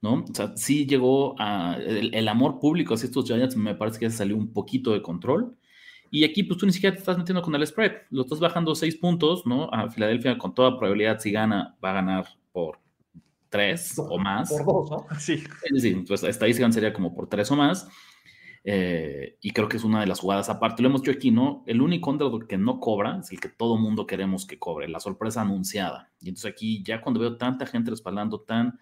¿no? 0.00 0.24
O 0.24 0.34
sea, 0.34 0.56
sí 0.56 0.86
llegó 0.86 1.34
a. 1.38 1.76
El, 1.76 2.28
amor 2.28 2.58
público 2.58 2.94
hacia 2.94 3.06
estos 3.06 3.26
Giants 3.26 3.56
me 3.56 3.74
parece 3.74 3.98
que 3.98 4.08
salió 4.08 4.36
un 4.36 4.54
poquito 4.54 4.92
de 4.92 5.02
control. 5.02 5.54
Y 6.10 6.24
aquí, 6.24 6.42
pues 6.42 6.58
tú 6.58 6.66
ni 6.66 6.72
siquiera 6.72 6.94
te 6.94 7.00
estás 7.00 7.18
metiendo 7.18 7.42
con 7.42 7.54
el 7.54 7.66
spread. 7.66 7.92
Lo 8.10 8.22
estás 8.22 8.40
bajando 8.40 8.74
6 8.74 8.96
puntos, 8.96 9.46
¿no? 9.46 9.68
A 9.70 9.90
Filadelfia, 9.90 10.38
con 10.38 10.54
toda 10.54 10.78
probabilidad, 10.78 11.20
si 11.20 11.30
gana, 11.30 11.76
va 11.84 11.90
a 11.90 11.94
ganar 11.94 12.26
por 12.52 12.78
tres 13.50 13.98
o 13.98 14.18
más. 14.18 14.48
Por 14.50 14.64
dos, 14.64 14.90
¿no? 14.90 15.06
Sí. 15.18 15.44
Sí, 15.76 16.04
pues 16.08 16.22
estadística 16.22 16.72
sería 16.72 16.94
como 16.94 17.14
por 17.14 17.28
tres 17.28 17.50
o 17.50 17.56
más. 17.56 17.86
Eh, 18.62 19.38
y 19.40 19.52
creo 19.52 19.68
que 19.68 19.78
es 19.78 19.84
una 19.84 20.00
de 20.00 20.06
las 20.06 20.20
jugadas 20.20 20.48
aparte. 20.48 20.82
Lo 20.82 20.88
hemos 20.88 21.02
dicho 21.02 21.12
aquí, 21.12 21.30
¿no? 21.30 21.62
El 21.66 21.80
único 21.80 22.10
underdog 22.10 22.46
que 22.46 22.58
no 22.58 22.78
cobra 22.80 23.20
es 23.20 23.32
el 23.32 23.40
que 23.40 23.48
todo 23.48 23.78
mundo 23.78 24.06
queremos 24.06 24.46
que 24.46 24.58
cobre, 24.58 24.88
la 24.88 25.00
sorpresa 25.00 25.42
anunciada. 25.42 26.10
Y 26.20 26.28
entonces 26.28 26.50
aquí, 26.50 26.82
ya 26.82 27.00
cuando 27.00 27.20
veo 27.20 27.36
tanta 27.36 27.66
gente 27.66 27.90
respaldando 27.90 28.40
tan, 28.40 28.78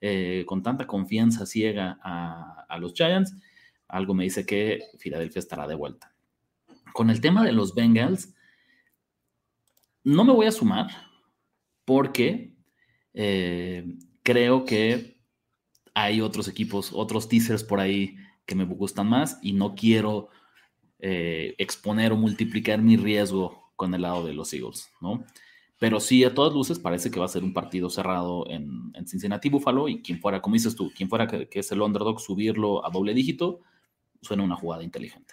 eh, 0.00 0.44
con 0.46 0.62
tanta 0.62 0.86
confianza 0.86 1.46
ciega 1.46 1.98
a, 2.02 2.64
a 2.68 2.78
los 2.78 2.94
Giants, 2.94 3.36
algo 3.88 4.14
me 4.14 4.24
dice 4.24 4.46
que 4.46 4.80
Filadelfia 4.98 5.40
estará 5.40 5.66
de 5.66 5.74
vuelta. 5.74 6.14
Con 6.92 7.10
el 7.10 7.20
tema 7.20 7.44
de 7.44 7.52
los 7.52 7.74
Bengals, 7.74 8.34
no 10.04 10.24
me 10.24 10.32
voy 10.32 10.46
a 10.46 10.52
sumar 10.52 10.88
porque 11.84 12.54
eh, 13.14 13.98
creo 14.22 14.64
que 14.64 15.20
hay 15.94 16.20
otros 16.20 16.48
equipos, 16.48 16.92
otros 16.92 17.28
teasers 17.28 17.64
por 17.64 17.80
ahí 17.80 18.16
que 18.50 18.56
me 18.56 18.64
gustan 18.64 19.08
más 19.08 19.38
y 19.42 19.52
no 19.52 19.76
quiero 19.76 20.28
eh, 20.98 21.54
exponer 21.56 22.12
o 22.12 22.16
multiplicar 22.16 22.82
mi 22.82 22.96
riesgo 22.96 23.70
con 23.76 23.94
el 23.94 24.02
lado 24.02 24.26
de 24.26 24.34
los 24.34 24.52
Eagles, 24.52 24.90
¿no? 25.00 25.24
Pero 25.78 26.00
sí, 26.00 26.24
a 26.24 26.34
todas 26.34 26.52
luces 26.52 26.80
parece 26.80 27.12
que 27.12 27.20
va 27.20 27.26
a 27.26 27.28
ser 27.28 27.44
un 27.44 27.54
partido 27.54 27.88
cerrado 27.88 28.44
en, 28.50 28.92
Cincinnati 29.06 29.48
Buffalo 29.48 29.88
y 29.88 30.02
quien 30.02 30.20
fuera, 30.20 30.42
como 30.42 30.54
dices 30.54 30.74
tú, 30.74 30.90
quien 30.94 31.08
fuera 31.08 31.26
que, 31.26 31.48
es 31.50 31.72
el 31.72 31.80
underdog, 31.80 32.20
subirlo 32.20 32.84
a 32.84 32.90
doble 32.90 33.14
dígito, 33.14 33.60
suena 34.20 34.42
una 34.42 34.56
jugada 34.56 34.82
inteligente. 34.82 35.32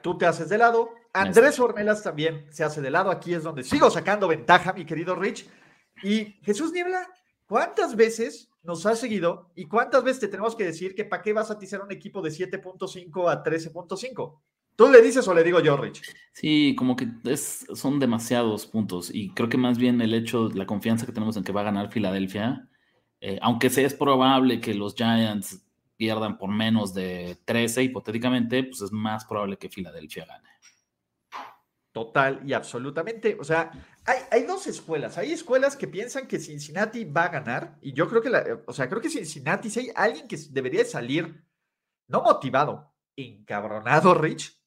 Tú 0.00 0.16
te 0.16 0.24
haces 0.24 0.48
de 0.48 0.56
lado. 0.56 0.94
Andrés 1.12 1.58
Ornelas 1.58 2.02
también 2.02 2.46
se 2.50 2.64
hace 2.64 2.80
de 2.80 2.90
lado. 2.90 3.10
Aquí 3.10 3.34
es 3.34 3.42
donde 3.42 3.64
sigo 3.64 3.90
sacando 3.90 4.26
ventaja, 4.28 4.72
mi 4.72 4.86
querido 4.86 5.14
Rich. 5.16 5.46
Y 6.02 6.36
Jesús 6.42 6.72
Niebla, 6.72 7.06
¿cuántas 7.46 7.94
veces 7.94 8.48
nos 8.64 8.86
ha 8.86 8.96
seguido 8.96 9.50
y 9.54 9.66
cuántas 9.66 10.02
veces 10.02 10.20
te 10.20 10.28
tenemos 10.28 10.56
que 10.56 10.64
decir 10.64 10.94
que 10.94 11.04
para 11.04 11.22
qué 11.22 11.32
vas 11.32 11.50
a 11.50 11.54
atizar 11.54 11.82
un 11.82 11.92
equipo 11.92 12.22
de 12.22 12.30
7.5 12.30 13.30
a 13.30 13.44
13.5? 13.44 14.40
¿Tú 14.76 14.88
le 14.88 15.00
dices 15.02 15.28
o 15.28 15.34
le 15.34 15.44
digo 15.44 15.60
yo, 15.60 15.76
Rich? 15.76 16.02
Sí, 16.32 16.74
como 16.76 16.96
que 16.96 17.08
es, 17.24 17.64
son 17.74 18.00
demasiados 18.00 18.66
puntos 18.66 19.14
y 19.14 19.30
creo 19.30 19.48
que 19.48 19.58
más 19.58 19.78
bien 19.78 20.00
el 20.00 20.14
hecho, 20.14 20.48
la 20.48 20.66
confianza 20.66 21.06
que 21.06 21.12
tenemos 21.12 21.36
en 21.36 21.44
que 21.44 21.52
va 21.52 21.60
a 21.60 21.64
ganar 21.64 21.92
Filadelfia, 21.92 22.68
eh, 23.20 23.38
aunque 23.40 23.70
sea 23.70 23.86
es 23.86 23.94
probable 23.94 24.60
que 24.60 24.74
los 24.74 24.94
Giants 24.96 25.64
pierdan 25.96 26.38
por 26.38 26.50
menos 26.50 26.92
de 26.92 27.38
13 27.44 27.84
hipotéticamente, 27.84 28.64
pues 28.64 28.80
es 28.80 28.90
más 28.90 29.24
probable 29.26 29.58
que 29.58 29.68
Filadelfia 29.68 30.26
gane. 30.26 30.48
Total 31.94 32.40
y 32.44 32.52
absolutamente. 32.52 33.36
O 33.38 33.44
sea, 33.44 33.70
hay, 34.32 34.42
dos 34.42 34.66
escuelas. 34.66 35.16
Hay 35.16 35.32
escuelas 35.32 35.76
que 35.76 35.86
piensan 35.86 36.26
que 36.26 36.40
Cincinnati 36.40 37.04
va 37.04 37.26
a 37.26 37.28
ganar. 37.28 37.78
Y 37.80 37.92
yo 37.92 38.08
creo 38.08 38.20
que, 38.20 38.30
la, 38.30 38.62
o 38.66 38.72
sea, 38.72 38.88
creo 38.88 39.00
que 39.00 39.08
Cincinnati, 39.08 39.70
si 39.70 39.78
hay 39.78 39.90
alguien 39.94 40.26
que 40.26 40.36
debería 40.50 40.84
salir, 40.84 41.46
no 42.08 42.20
motivado, 42.20 42.92
encabronado, 43.14 44.12
Rich, 44.12 44.60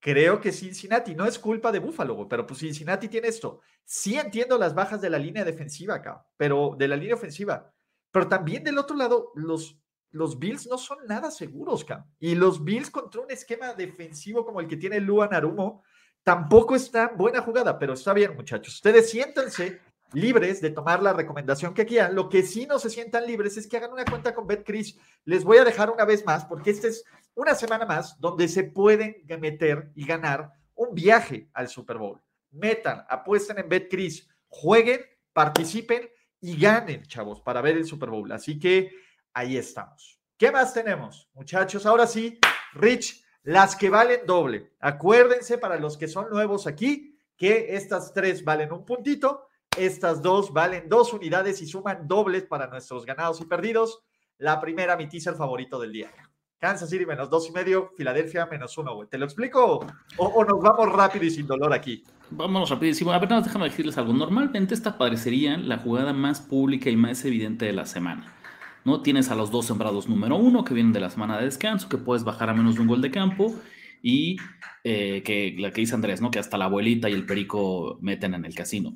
creo 0.00 0.40
que 0.40 0.52
Cincinnati 0.52 1.14
no 1.14 1.26
es 1.26 1.38
culpa 1.38 1.70
de 1.70 1.80
Buffalo, 1.80 2.26
pero 2.26 2.46
pues 2.46 2.60
Cincinnati 2.60 3.08
tiene 3.08 3.28
esto. 3.28 3.60
Sí 3.84 4.16
entiendo 4.16 4.56
las 4.56 4.74
bajas 4.74 5.02
de 5.02 5.10
la 5.10 5.18
línea 5.18 5.44
defensiva 5.44 5.96
acá, 5.96 6.26
pero 6.38 6.76
de 6.78 6.88
la 6.88 6.96
línea 6.96 7.14
ofensiva. 7.14 7.74
Pero 8.10 8.26
también 8.26 8.64
del 8.64 8.78
otro 8.78 8.96
lado, 8.96 9.32
los, 9.34 9.78
los 10.12 10.38
Bills 10.38 10.66
no 10.66 10.78
son 10.78 10.96
nada 11.06 11.30
seguros, 11.30 11.82
acá. 11.82 12.06
Y 12.18 12.36
los 12.36 12.64
Bills 12.64 12.90
contra 12.90 13.20
un 13.20 13.30
esquema 13.30 13.74
defensivo 13.74 14.46
como 14.46 14.60
el 14.60 14.66
que 14.66 14.78
tiene 14.78 14.98
Luan 14.98 15.34
Arumo 15.34 15.82
Tampoco 16.30 16.76
está 16.76 17.08
buena 17.08 17.42
jugada, 17.42 17.76
pero 17.76 17.94
está 17.94 18.12
bien, 18.12 18.36
muchachos. 18.36 18.74
Ustedes 18.74 19.10
siéntanse 19.10 19.80
libres 20.12 20.60
de 20.60 20.70
tomar 20.70 21.02
la 21.02 21.12
recomendación 21.12 21.74
que 21.74 21.84
quieran. 21.84 22.14
Lo 22.14 22.28
que 22.28 22.44
sí 22.44 22.66
no 22.66 22.78
se 22.78 22.88
sientan 22.88 23.26
libres 23.26 23.56
es 23.56 23.66
que 23.66 23.76
hagan 23.76 23.92
una 23.92 24.04
cuenta 24.04 24.32
con 24.32 24.46
BetCris. 24.46 24.96
Les 25.24 25.42
voy 25.42 25.58
a 25.58 25.64
dejar 25.64 25.90
una 25.90 26.04
vez 26.04 26.24
más, 26.24 26.44
porque 26.44 26.70
esta 26.70 26.86
es 26.86 27.04
una 27.34 27.56
semana 27.56 27.84
más 27.84 28.16
donde 28.20 28.46
se 28.46 28.62
pueden 28.62 29.16
meter 29.40 29.90
y 29.96 30.06
ganar 30.06 30.52
un 30.76 30.94
viaje 30.94 31.50
al 31.52 31.66
Super 31.66 31.98
Bowl. 31.98 32.22
Metan, 32.52 33.04
apuesten 33.08 33.58
en 33.58 33.68
BetCris, 33.68 34.28
jueguen, 34.46 35.00
participen 35.32 36.08
y 36.40 36.56
ganen, 36.60 37.02
chavos, 37.06 37.40
para 37.40 37.60
ver 37.60 37.76
el 37.76 37.86
Super 37.86 38.10
Bowl. 38.10 38.30
Así 38.30 38.56
que 38.56 38.92
ahí 39.32 39.56
estamos. 39.56 40.20
¿Qué 40.36 40.52
más 40.52 40.72
tenemos? 40.72 41.28
Muchachos, 41.34 41.86
ahora 41.86 42.06
sí, 42.06 42.38
Rich, 42.74 43.20
las 43.42 43.76
que 43.76 43.90
valen 43.90 44.20
doble. 44.26 44.72
Acuérdense 44.80 45.58
para 45.58 45.78
los 45.78 45.96
que 45.96 46.08
son 46.08 46.30
nuevos 46.30 46.66
aquí 46.66 47.18
que 47.36 47.74
estas 47.76 48.12
tres 48.12 48.44
valen 48.44 48.72
un 48.72 48.84
puntito, 48.84 49.46
estas 49.76 50.20
dos 50.20 50.52
valen 50.52 50.88
dos 50.88 51.12
unidades 51.12 51.62
y 51.62 51.66
suman 51.66 52.06
dobles 52.06 52.44
para 52.44 52.66
nuestros 52.66 53.06
ganados 53.06 53.40
y 53.40 53.46
perdidos. 53.46 54.02
La 54.38 54.60
primera, 54.60 54.96
mi 54.96 55.08
teaser 55.08 55.34
favorito 55.34 55.78
del 55.80 55.92
día. 55.92 56.10
Kansas 56.58 56.90
City 56.90 57.06
menos 57.06 57.30
dos 57.30 57.48
y 57.48 57.52
medio, 57.52 57.92
Filadelfia 57.96 58.44
menos 58.44 58.76
uno, 58.76 58.94
güey. 58.94 59.08
¿Te 59.08 59.16
lo 59.16 59.24
explico 59.24 59.86
o, 60.18 60.44
nos 60.44 60.60
vamos 60.60 60.92
rápido 60.92 61.24
y 61.24 61.30
sin 61.30 61.46
dolor 61.46 61.72
aquí? 61.72 62.04
Vamos 62.30 62.68
rapidísimo. 62.68 63.10
A 63.12 63.18
ver, 63.18 63.30
no, 63.30 63.40
déjame 63.40 63.64
decirles 63.64 63.96
algo. 63.96 64.12
Normalmente 64.12 64.74
esta 64.74 64.98
parecería 64.98 65.56
la 65.56 65.78
jugada 65.78 66.12
más 66.12 66.42
pública 66.42 66.90
y 66.90 66.96
más 66.96 67.24
evidente 67.24 67.64
de 67.64 67.72
la 67.72 67.86
semana. 67.86 68.39
¿No? 68.84 69.02
Tienes 69.02 69.30
a 69.30 69.34
los 69.34 69.50
dos 69.50 69.66
sembrados 69.66 70.08
número 70.08 70.36
uno 70.36 70.64
que 70.64 70.74
vienen 70.74 70.92
de 70.92 71.00
la 71.00 71.10
semana 71.10 71.38
de 71.38 71.44
descanso, 71.44 71.88
que 71.88 71.98
puedes 71.98 72.24
bajar 72.24 72.50
a 72.50 72.54
menos 72.54 72.74
de 72.74 72.82
un 72.82 72.86
gol 72.86 73.00
de 73.00 73.10
campo 73.10 73.54
y 74.02 74.36
eh, 74.84 75.22
que 75.24 75.54
la 75.58 75.72
que 75.72 75.82
dice 75.82 75.94
Andrés, 75.94 76.20
¿no? 76.20 76.30
Que 76.30 76.38
hasta 76.38 76.58
la 76.58 76.66
abuelita 76.66 77.08
y 77.08 77.12
el 77.12 77.26
perico 77.26 77.98
meten 78.00 78.34
en 78.34 78.44
el 78.44 78.54
casino. 78.54 78.94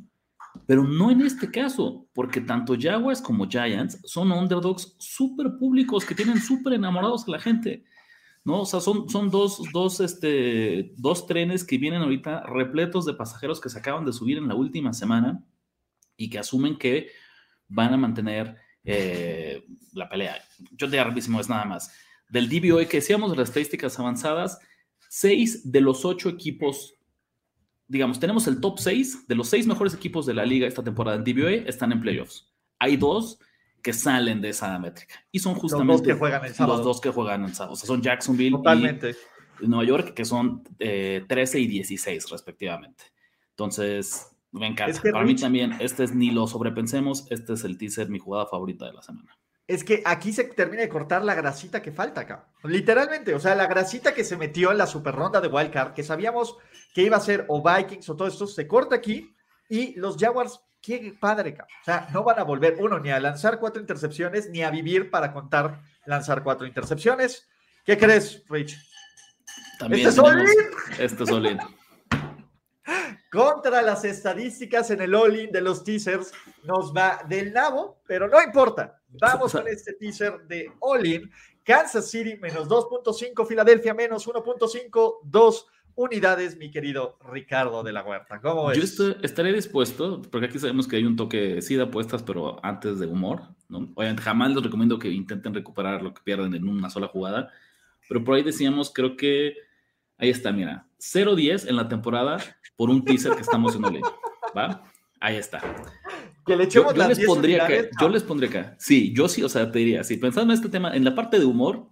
Pero 0.67 0.85
no 0.85 1.11
en 1.11 1.21
este 1.23 1.51
caso, 1.51 2.07
porque 2.15 2.41
tanto 2.41 2.77
Jaguars 2.79 3.21
como 3.21 3.49
Giants 3.49 4.01
son 4.05 4.33
underdogs 4.33 4.95
súper 4.99 5.57
públicos 5.59 6.05
que 6.05 6.15
tienen 6.15 6.41
súper 6.41 6.75
enamorados 6.75 7.27
a 7.27 7.33
la 7.33 7.39
gente. 7.41 7.85
¿no? 8.45 8.61
O 8.61 8.67
sea, 8.67 8.81
son, 8.81 9.09
son 9.09 9.31
dos, 9.31 9.63
dos, 9.73 10.01
este, 10.01 10.93
dos 10.97 11.27
trenes 11.27 11.65
que 11.65 11.79
vienen 11.79 12.03
ahorita 12.03 12.45
repletos 12.47 13.05
de 13.05 13.15
pasajeros 13.15 13.61
que 13.61 13.71
se 13.71 13.79
acaban 13.79 14.05
de 14.05 14.13
subir 14.13 14.39
en 14.39 14.49
la 14.49 14.55
última 14.55 14.93
semana 14.93 15.43
y 16.17 16.31
que 16.31 16.39
asumen 16.39 16.77
que 16.77 17.09
van 17.69 17.95
a 17.95 17.97
mantener 17.97 18.57
eh, 18.85 19.65
la 19.93 20.09
pelea. 20.09 20.37
Yo 20.73 20.89
te 20.89 21.03
rapidísimo 21.03 21.41
es 21.41 21.49
nada 21.49 21.65
más. 21.65 21.93
Del 22.29 22.49
DBOE 22.49 22.89
que 22.89 22.99
decíamos 22.99 23.31
de 23.31 23.37
las 23.37 23.49
estadísticas 23.49 23.99
avanzadas, 23.99 24.59
seis 25.09 25.71
de 25.71 25.81
los 25.81 26.05
ocho 26.05 26.29
equipos 26.29 26.95
digamos, 27.87 28.19
tenemos 28.19 28.47
el 28.47 28.61
top 28.61 28.79
6 28.79 29.29
de 29.29 29.35
los 29.35 29.49
seis 29.49 29.67
mejores 29.67 29.95
equipos 29.95 30.27
de 30.27 30.35
la 30.35 30.45
liga 30.45 30.67
esta 30.67 30.83
temporada 30.83 31.17
en 31.17 31.25
DBA 31.25 31.69
están 31.69 31.93
en 31.93 32.01
playoffs. 32.01 32.53
Hay 32.79 32.97
dos 32.97 33.39
que 33.83 33.93
salen 33.93 34.41
de 34.41 34.49
esa 34.51 34.79
métrica 34.79 35.15
y 35.31 35.39
son 35.39 35.55
justamente 35.55 35.93
los 35.93 36.01
dos 36.01 36.07
que 36.07 36.19
juegan 36.19 36.45
el 36.45 36.55
sábado. 36.55 36.77
Los 36.77 36.85
dos 36.85 37.01
que 37.01 37.11
juegan 37.11 37.45
el 37.45 37.55
sábado. 37.55 37.75
O 37.75 37.77
sea, 37.77 37.87
son 37.87 38.03
Jacksonville 38.03 38.57
y 39.61 39.69
Nueva 39.69 39.85
York, 39.85 40.15
que 40.15 40.25
son 40.25 40.65
13 40.79 41.29
eh, 41.59 41.61
y 41.61 41.67
16 41.67 42.31
respectivamente. 42.31 43.05
Entonces, 43.51 44.34
me 44.55 44.69
encanta. 44.69 45.01
Para 45.13 45.25
mí 45.25 45.35
también, 45.35 45.75
este 45.81 46.05
es 46.05 46.15
ni 46.15 46.31
lo 46.31 46.47
sobrepensemos, 46.47 47.27
este 47.31 47.55
es 47.55 47.65
el 47.65 47.77
teaser, 47.77 48.09
mi 48.09 48.19
jugada 48.19 48.47
favorita 48.47 48.87
de 48.87 48.93
la 48.93 49.03
semana. 49.03 49.37
Es 49.67 49.83
que 49.83 50.03
aquí 50.05 50.33
se 50.33 50.45
termina 50.45 50.83
de 50.83 50.89
cortar 50.89 51.25
la 51.25 51.35
grasita 51.35 51.83
que 51.83 51.91
falta 51.91 52.21
acá. 52.21 52.49
Literalmente, 52.63 53.35
o 53.35 53.41
sea, 53.41 53.55
la 53.55 53.67
grasita 53.67 54.15
que 54.15 54.23
se 54.23 54.37
metió 54.37 54.71
en 54.71 54.79
la 54.79 54.87
super 54.87 55.15
ronda 55.15 55.41
de 55.41 55.49
Wildcard, 55.49 55.93
que 55.93 56.03
sabíamos 56.03 56.57
que 56.95 57.03
iba 57.03 57.17
a 57.17 57.21
ser 57.21 57.47
o 57.49 57.63
Vikings 57.63 58.09
o 58.11 58.17
todo 58.17 58.29
esto, 58.29 58.47
se 58.47 58.69
corta 58.69 58.95
aquí 58.95 59.35
y 59.69 59.99
los 59.99 60.17
Jaguars, 60.19 60.61
qué 60.81 61.17
padre, 61.19 61.55
cabrón. 61.55 61.77
O 61.81 61.85
sea, 61.85 62.09
no 62.13 62.23
van 62.23 62.39
a 62.39 62.45
volver, 62.45 62.77
uno, 62.79 63.01
ni 63.01 63.11
a 63.11 63.19
lanzar 63.19 63.59
cuatro 63.59 63.81
intercepciones, 63.81 64.51
ni 64.51 64.63
a 64.63 64.71
vivir 64.71 65.11
para 65.11 65.33
contar 65.33 65.81
lanzar 66.07 66.45
cuatro 66.45 66.67
intercepciones. 66.67 67.49
¿Qué 67.85 67.99
crees, 67.99 68.45
Rich? 68.49 68.79
También 69.79 70.07
este 70.07 70.21
es 70.21 71.01
Este 71.01 71.25
es 71.25 71.31
Contra 73.35 73.83
las 73.83 74.05
estadísticas 74.05 74.91
en 74.91 75.03
el 75.03 75.15
all-in 75.15 75.51
de 75.51 75.61
los 75.61 75.83
teasers, 75.83 76.33
nos 76.63 76.95
va 76.95 77.21
del 77.29 77.53
nabo, 77.53 78.01
pero 78.07 78.29
no 78.29 78.41
importa. 78.41 79.01
Vamos 79.21 79.53
con 79.53 79.67
este 79.67 79.95
teaser 79.95 80.47
de 80.47 80.71
all-in. 80.81 81.29
Kansas 81.65 82.11
City 82.11 82.37
menos 82.37 82.69
2.5, 82.69 83.47
Filadelfia 83.47 83.93
menos 83.93 84.29
1.5, 84.29 85.19
2 85.25 85.67
unidades, 85.97 86.57
mi 86.57 86.71
querido 86.71 87.19
Ricardo 87.33 87.83
de 87.83 87.93
la 87.93 88.05
Huerta. 88.05 88.41
¿Cómo 88.41 88.71
es? 88.71 88.97
Yo 88.97 89.15
estaré 89.23 89.53
dispuesto, 89.53 90.23
porque 90.31 90.47
aquí 90.47 90.59
sabemos 90.59 90.87
que 90.87 90.97
hay 90.97 91.05
un 91.05 91.17
toque 91.17 91.63
sí 91.63 91.77
de 91.77 91.83
apuestas, 91.83 92.23
pero 92.23 92.65
antes 92.65 92.99
de 92.99 93.07
humor. 93.07 93.43
¿no? 93.69 93.91
Obviamente, 93.95 94.23
jamás 94.23 94.51
les 94.55 94.63
recomiendo 94.63 94.99
que 94.99 95.09
intenten 95.09 95.55
recuperar 95.55 96.03
lo 96.03 96.13
que 96.13 96.23
pierden 96.23 96.55
en 96.55 96.69
una 96.69 96.91
sola 96.91 97.09
jugada. 97.09 97.51
Pero 98.09 98.23
por 98.23 98.35
ahí 98.35 98.43
decíamos, 98.43 98.93
creo 98.93 99.17
que 99.17 99.55
ahí 100.19 100.31
está, 100.31 100.53
mira, 100.53 100.87
0-10 101.13 101.69
en 101.69 101.77
la 101.77 101.89
temporada 101.89 102.39
por 102.77 102.91
un 102.91 103.05
teaser 103.05 103.35
que 103.35 103.43
estamos 103.43 103.77
en 103.77 103.83
¿va? 104.57 104.91
Ahí 105.21 105.37
está. 105.37 105.61
Que 106.45 106.57
le 106.57 106.65
echemos 106.65 106.95
yo, 106.95 107.09
les 107.09 107.25
pondría 107.25 107.65
acá, 107.65 107.75
yo 108.01 108.09
les 108.09 108.23
pondría 108.23 108.51
acá. 108.51 108.77
Sí, 108.79 109.15
yo 109.15 109.29
sí, 109.29 109.43
o 109.43 109.49
sea, 109.49 109.71
te 109.71 109.79
diría, 109.79 110.05
si 110.05 110.17
pensando 110.17 110.53
en 110.53 110.59
este 110.59 110.69
tema, 110.69 110.95
en 110.95 111.05
la 111.05 111.15
parte 111.15 111.39
de 111.39 111.45
humor, 111.45 111.89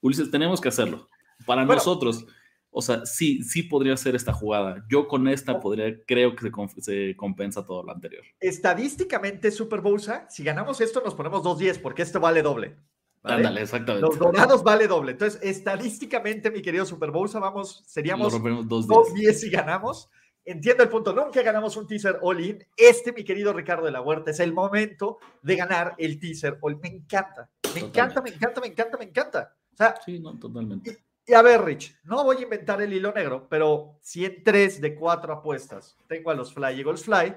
Ulises, 0.00 0.30
tenemos 0.30 0.60
que 0.60 0.68
hacerlo. 0.68 1.08
Para 1.44 1.64
nosotros, 1.64 2.26
o 2.70 2.82
sea, 2.82 3.04
sí, 3.06 3.42
sí 3.42 3.64
podría 3.64 3.96
ser 3.96 4.14
esta 4.14 4.32
jugada. 4.32 4.84
Yo 4.88 5.08
con 5.08 5.26
esta 5.28 5.52
oh. 5.52 5.60
podría, 5.60 5.96
creo 6.06 6.36
que 6.36 6.50
se, 6.78 7.16
compensa 7.16 7.66
todo 7.66 7.82
lo 7.82 7.92
anterior. 7.92 8.24
Estadísticamente, 8.40 9.50
Super 9.50 9.80
Bolsa, 9.80 10.26
si 10.28 10.44
ganamos 10.44 10.80
esto, 10.80 11.02
nos 11.04 11.14
ponemos 11.14 11.42
2-10, 11.42 11.80
porque 11.80 12.02
esto 12.02 12.20
vale 12.20 12.42
doble. 12.42 12.76
Ándale, 13.22 13.62
exactamente. 13.62 14.06
Los 14.06 14.18
dorados 14.18 14.62
vale 14.62 14.86
doble. 14.86 15.12
Entonces, 15.12 15.40
estadísticamente, 15.42 16.50
mi 16.50 16.62
querido 16.62 16.86
Super 16.86 17.10
Bolsa, 17.10 17.38
vamos, 17.38 17.82
seríamos 17.86 18.32
2-10 18.32 19.32
si 19.32 19.50
ganamos. 19.50 20.08
Entiendo 20.44 20.82
el 20.82 20.88
punto. 20.88 21.12
Nunca 21.12 21.42
ganamos 21.42 21.76
un 21.76 21.86
teaser 21.86 22.18
all-in. 22.22 22.64
Este, 22.76 23.12
mi 23.12 23.22
querido 23.22 23.52
Ricardo 23.52 23.84
de 23.84 23.92
la 23.92 24.00
Huerta, 24.00 24.30
es 24.30 24.40
el 24.40 24.52
momento 24.52 25.18
de 25.42 25.56
ganar 25.56 25.94
el 25.98 26.18
teaser 26.18 26.58
all. 26.62 26.78
Me 26.80 26.88
encanta. 26.88 27.50
Me 27.74 27.80
encanta, 27.80 28.22
me 28.22 28.30
encanta, 28.30 28.60
me 28.60 28.66
encanta, 28.68 28.96
me 28.96 29.04
encanta. 29.04 29.54
O 29.74 29.76
sea, 29.76 29.94
sí, 30.04 30.18
no, 30.18 30.38
totalmente. 30.38 30.98
Y, 31.26 31.34
a 31.34 31.42
ver, 31.42 31.62
Rich, 31.62 31.98
no 32.04 32.24
voy 32.24 32.38
a 32.38 32.42
inventar 32.42 32.80
el 32.80 32.92
hilo 32.92 33.12
negro, 33.12 33.46
pero 33.50 33.98
si 34.00 34.24
en 34.24 34.42
tres 34.42 34.80
de 34.80 34.94
cuatro 34.94 35.34
apuestas 35.34 35.96
tengo 36.06 36.30
a 36.30 36.34
los 36.34 36.54
Fly 36.54 36.80
Eagles 36.80 37.04
Fly, 37.04 37.36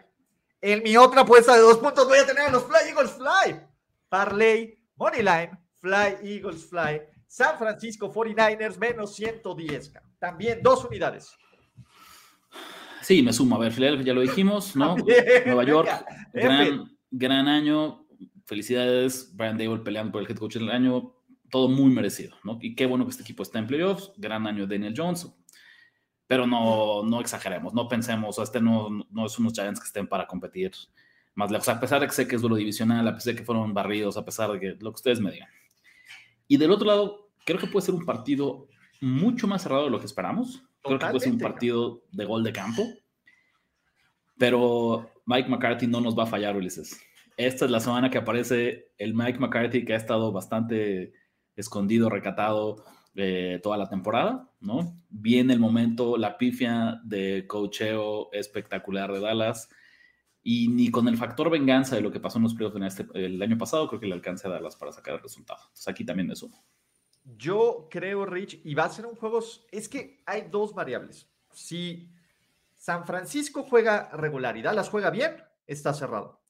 en 0.61 0.81
mi 0.81 0.95
otra 0.95 1.21
apuesta 1.21 1.53
de 1.53 1.59
dos 1.59 1.79
puntos 1.79 2.07
voy 2.07 2.19
a 2.19 2.25
tener 2.25 2.43
a 2.43 2.51
los 2.51 2.63
Fly 2.63 2.89
Eagles 2.89 3.11
Fly. 3.11 3.61
Parley, 4.07 4.77
Moneyline, 4.95 5.57
Fly, 5.81 6.17
Eagles 6.23 6.65
Fly, 6.65 7.01
San 7.27 7.57
Francisco 7.57 8.11
49ers 8.11 8.77
menos 8.77 9.15
110. 9.15 9.93
También 10.19 10.59
dos 10.61 10.85
unidades. 10.85 11.35
Sí, 13.01 13.23
me 13.23 13.33
sumo. 13.33 13.55
A 13.55 13.59
ver, 13.59 13.73
ya 14.03 14.13
lo 14.13 14.21
dijimos, 14.21 14.75
¿no? 14.75 14.95
Nueva 15.45 15.63
York, 15.63 16.05
gran, 16.33 16.97
gran 17.09 17.47
año. 17.47 18.05
Felicidades, 18.45 19.35
Brian 19.35 19.57
Dable 19.57 19.79
peleando 19.79 20.11
por 20.11 20.21
el 20.21 20.29
head 20.29 20.37
coach 20.37 20.55
del 20.55 20.69
año. 20.69 21.15
Todo 21.49 21.67
muy 21.67 21.91
merecido, 21.91 22.37
¿no? 22.43 22.59
Y 22.61 22.75
qué 22.75 22.85
bueno 22.85 23.05
que 23.05 23.11
este 23.11 23.23
equipo 23.23 23.43
está 23.43 23.59
en 23.59 23.67
playoffs. 23.67 24.11
Gran 24.17 24.45
año 24.45 24.67
Daniel 24.67 24.93
Jones. 24.95 25.27
Pero 26.27 26.45
no, 26.47 27.03
no 27.03 27.19
exageremos, 27.19 27.73
no 27.73 27.89
pensemos, 27.89 28.39
este 28.39 28.61
no, 28.61 28.89
no 29.09 29.25
es 29.25 29.37
unos 29.37 29.51
Giants 29.51 29.81
que 29.81 29.87
estén 29.87 30.07
para 30.07 30.25
competir 30.25 30.71
más 31.35 31.51
lejos. 31.51 31.67
A 31.67 31.77
pesar 31.77 31.99
de 31.99 32.07
que 32.07 32.13
sé 32.13 32.25
que 32.25 32.35
es 32.37 32.41
duelo 32.41 32.55
divisional, 32.55 33.05
a 33.05 33.13
pesar 33.13 33.33
de 33.33 33.39
que 33.39 33.45
fueron 33.45 33.73
barridos, 33.73 34.15
a 34.15 34.23
pesar 34.23 34.49
de 34.51 34.59
que 34.59 34.67
lo 34.79 34.91
que 34.91 34.95
ustedes 34.95 35.19
me 35.19 35.31
digan. 35.31 35.49
Y 36.51 36.57
del 36.57 36.71
otro 36.71 36.85
lado, 36.85 37.29
creo 37.45 37.57
que 37.57 37.67
puede 37.67 37.85
ser 37.85 37.95
un 37.95 38.05
partido 38.05 38.67
mucho 38.99 39.47
más 39.47 39.63
cerrado 39.63 39.85
de 39.85 39.89
lo 39.89 40.01
que 40.01 40.05
esperamos. 40.05 40.61
Creo 40.83 40.99
que 40.99 41.05
puede 41.05 41.21
ser 41.21 41.31
un 41.31 41.39
partido 41.39 42.03
de 42.11 42.25
gol 42.25 42.43
de 42.43 42.51
campo. 42.51 42.83
Pero 44.37 45.09
Mike 45.25 45.47
McCarthy 45.47 45.87
no 45.87 46.01
nos 46.01 46.19
va 46.19 46.23
a 46.23 46.25
fallar, 46.25 46.57
Ulises. 46.57 46.99
Esta 47.37 47.63
es 47.63 47.71
la 47.71 47.79
semana 47.79 48.09
que 48.09 48.17
aparece 48.17 48.91
el 48.97 49.13
Mike 49.13 49.39
McCarthy 49.39 49.85
que 49.85 49.93
ha 49.93 49.95
estado 49.95 50.33
bastante 50.33 51.13
escondido, 51.55 52.09
recatado 52.09 52.83
eh, 53.15 53.61
toda 53.63 53.77
la 53.77 53.87
temporada, 53.87 54.51
¿no? 54.59 55.01
Viene 55.07 55.53
el 55.53 55.59
momento, 55.61 56.17
la 56.17 56.37
pifia 56.37 56.99
de 57.05 57.45
cocheo 57.47 58.27
espectacular 58.33 59.13
de 59.13 59.21
Dallas 59.21 59.69
y 60.43 60.67
ni 60.69 60.89
con 60.89 61.07
el 61.07 61.17
factor 61.17 61.49
venganza 61.49 61.95
de 61.95 62.01
lo 62.01 62.11
que 62.11 62.19
pasó 62.19 62.37
en 62.37 62.43
los 62.43 62.55
playoffs 62.55 62.99
este, 62.99 63.07
el 63.13 63.41
año 63.41 63.57
pasado, 63.57 63.87
creo 63.87 63.99
que 63.99 64.07
le 64.07 64.13
alcance 64.13 64.47
a 64.47 64.51
darlas 64.51 64.75
para 64.75 64.91
sacar 64.91 65.15
el 65.15 65.21
resultado. 65.21 65.59
Entonces 65.63 65.87
aquí 65.87 66.03
también 66.03 66.31
es 66.31 66.41
uno. 66.41 66.63
Yo 67.23 67.87
creo, 67.89 68.25
Rich, 68.25 68.61
y 68.63 68.73
va 68.73 68.85
a 68.85 68.89
ser 68.89 69.05
un 69.05 69.15
juego. 69.15 69.39
Es 69.71 69.87
que 69.87 70.23
hay 70.25 70.47
dos 70.49 70.73
variables. 70.73 71.29
Si 71.51 72.11
San 72.75 73.05
Francisco 73.05 73.63
juega 73.63 74.09
regular 74.13 74.57
y 74.57 74.63
Dallas 74.63 74.89
juega 74.89 75.11
bien, 75.11 75.35
está 75.67 75.93
cerrado. 75.93 76.41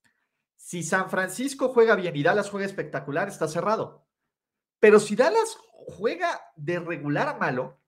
Si 0.56 0.84
San 0.84 1.10
Francisco 1.10 1.70
juega 1.70 1.96
bien 1.96 2.16
y 2.16 2.24
Dallas 2.24 2.50
juega 2.50 2.66
espectacular, 2.66 3.28
está 3.28 3.48
cerrado. 3.48 4.08
Pero 4.80 5.00
si 5.00 5.16
Dallas 5.16 5.58
juega 5.72 6.40
de 6.56 6.80
regular 6.80 7.28
a 7.28 7.38
malo, 7.38 7.80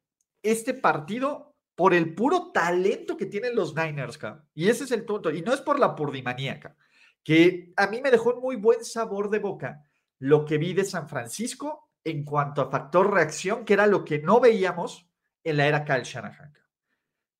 este 0.41 0.73
partido 0.73 1.52
por 1.75 1.93
el 1.93 2.13
puro 2.13 2.51
talento 2.51 3.17
que 3.17 3.25
tienen 3.25 3.55
los 3.55 3.75
Niners, 3.75 4.19
y 4.53 4.69
ese 4.69 4.83
es 4.83 4.91
el 4.91 5.05
punto, 5.05 5.31
y 5.31 5.41
no 5.41 5.53
es 5.53 5.61
por 5.61 5.79
la 5.79 5.95
purdimaníaca, 5.95 6.75
que 7.23 7.73
a 7.75 7.87
mí 7.87 8.01
me 8.01 8.11
dejó 8.11 8.33
un 8.35 8.41
muy 8.41 8.55
buen 8.55 8.83
sabor 8.83 9.29
de 9.29 9.39
boca 9.39 9.83
lo 10.19 10.45
que 10.45 10.57
vi 10.57 10.73
de 10.73 10.85
San 10.85 11.09
Francisco 11.09 11.89
en 12.03 12.23
cuanto 12.23 12.61
a 12.61 12.69
factor 12.69 13.11
reacción, 13.11 13.65
que 13.65 13.73
era 13.73 13.87
lo 13.87 14.05
que 14.05 14.19
no 14.19 14.39
veíamos 14.39 15.09
en 15.43 15.57
la 15.57 15.67
era 15.67 15.83
Kyle 15.83 16.03
Shanahan. 16.03 16.53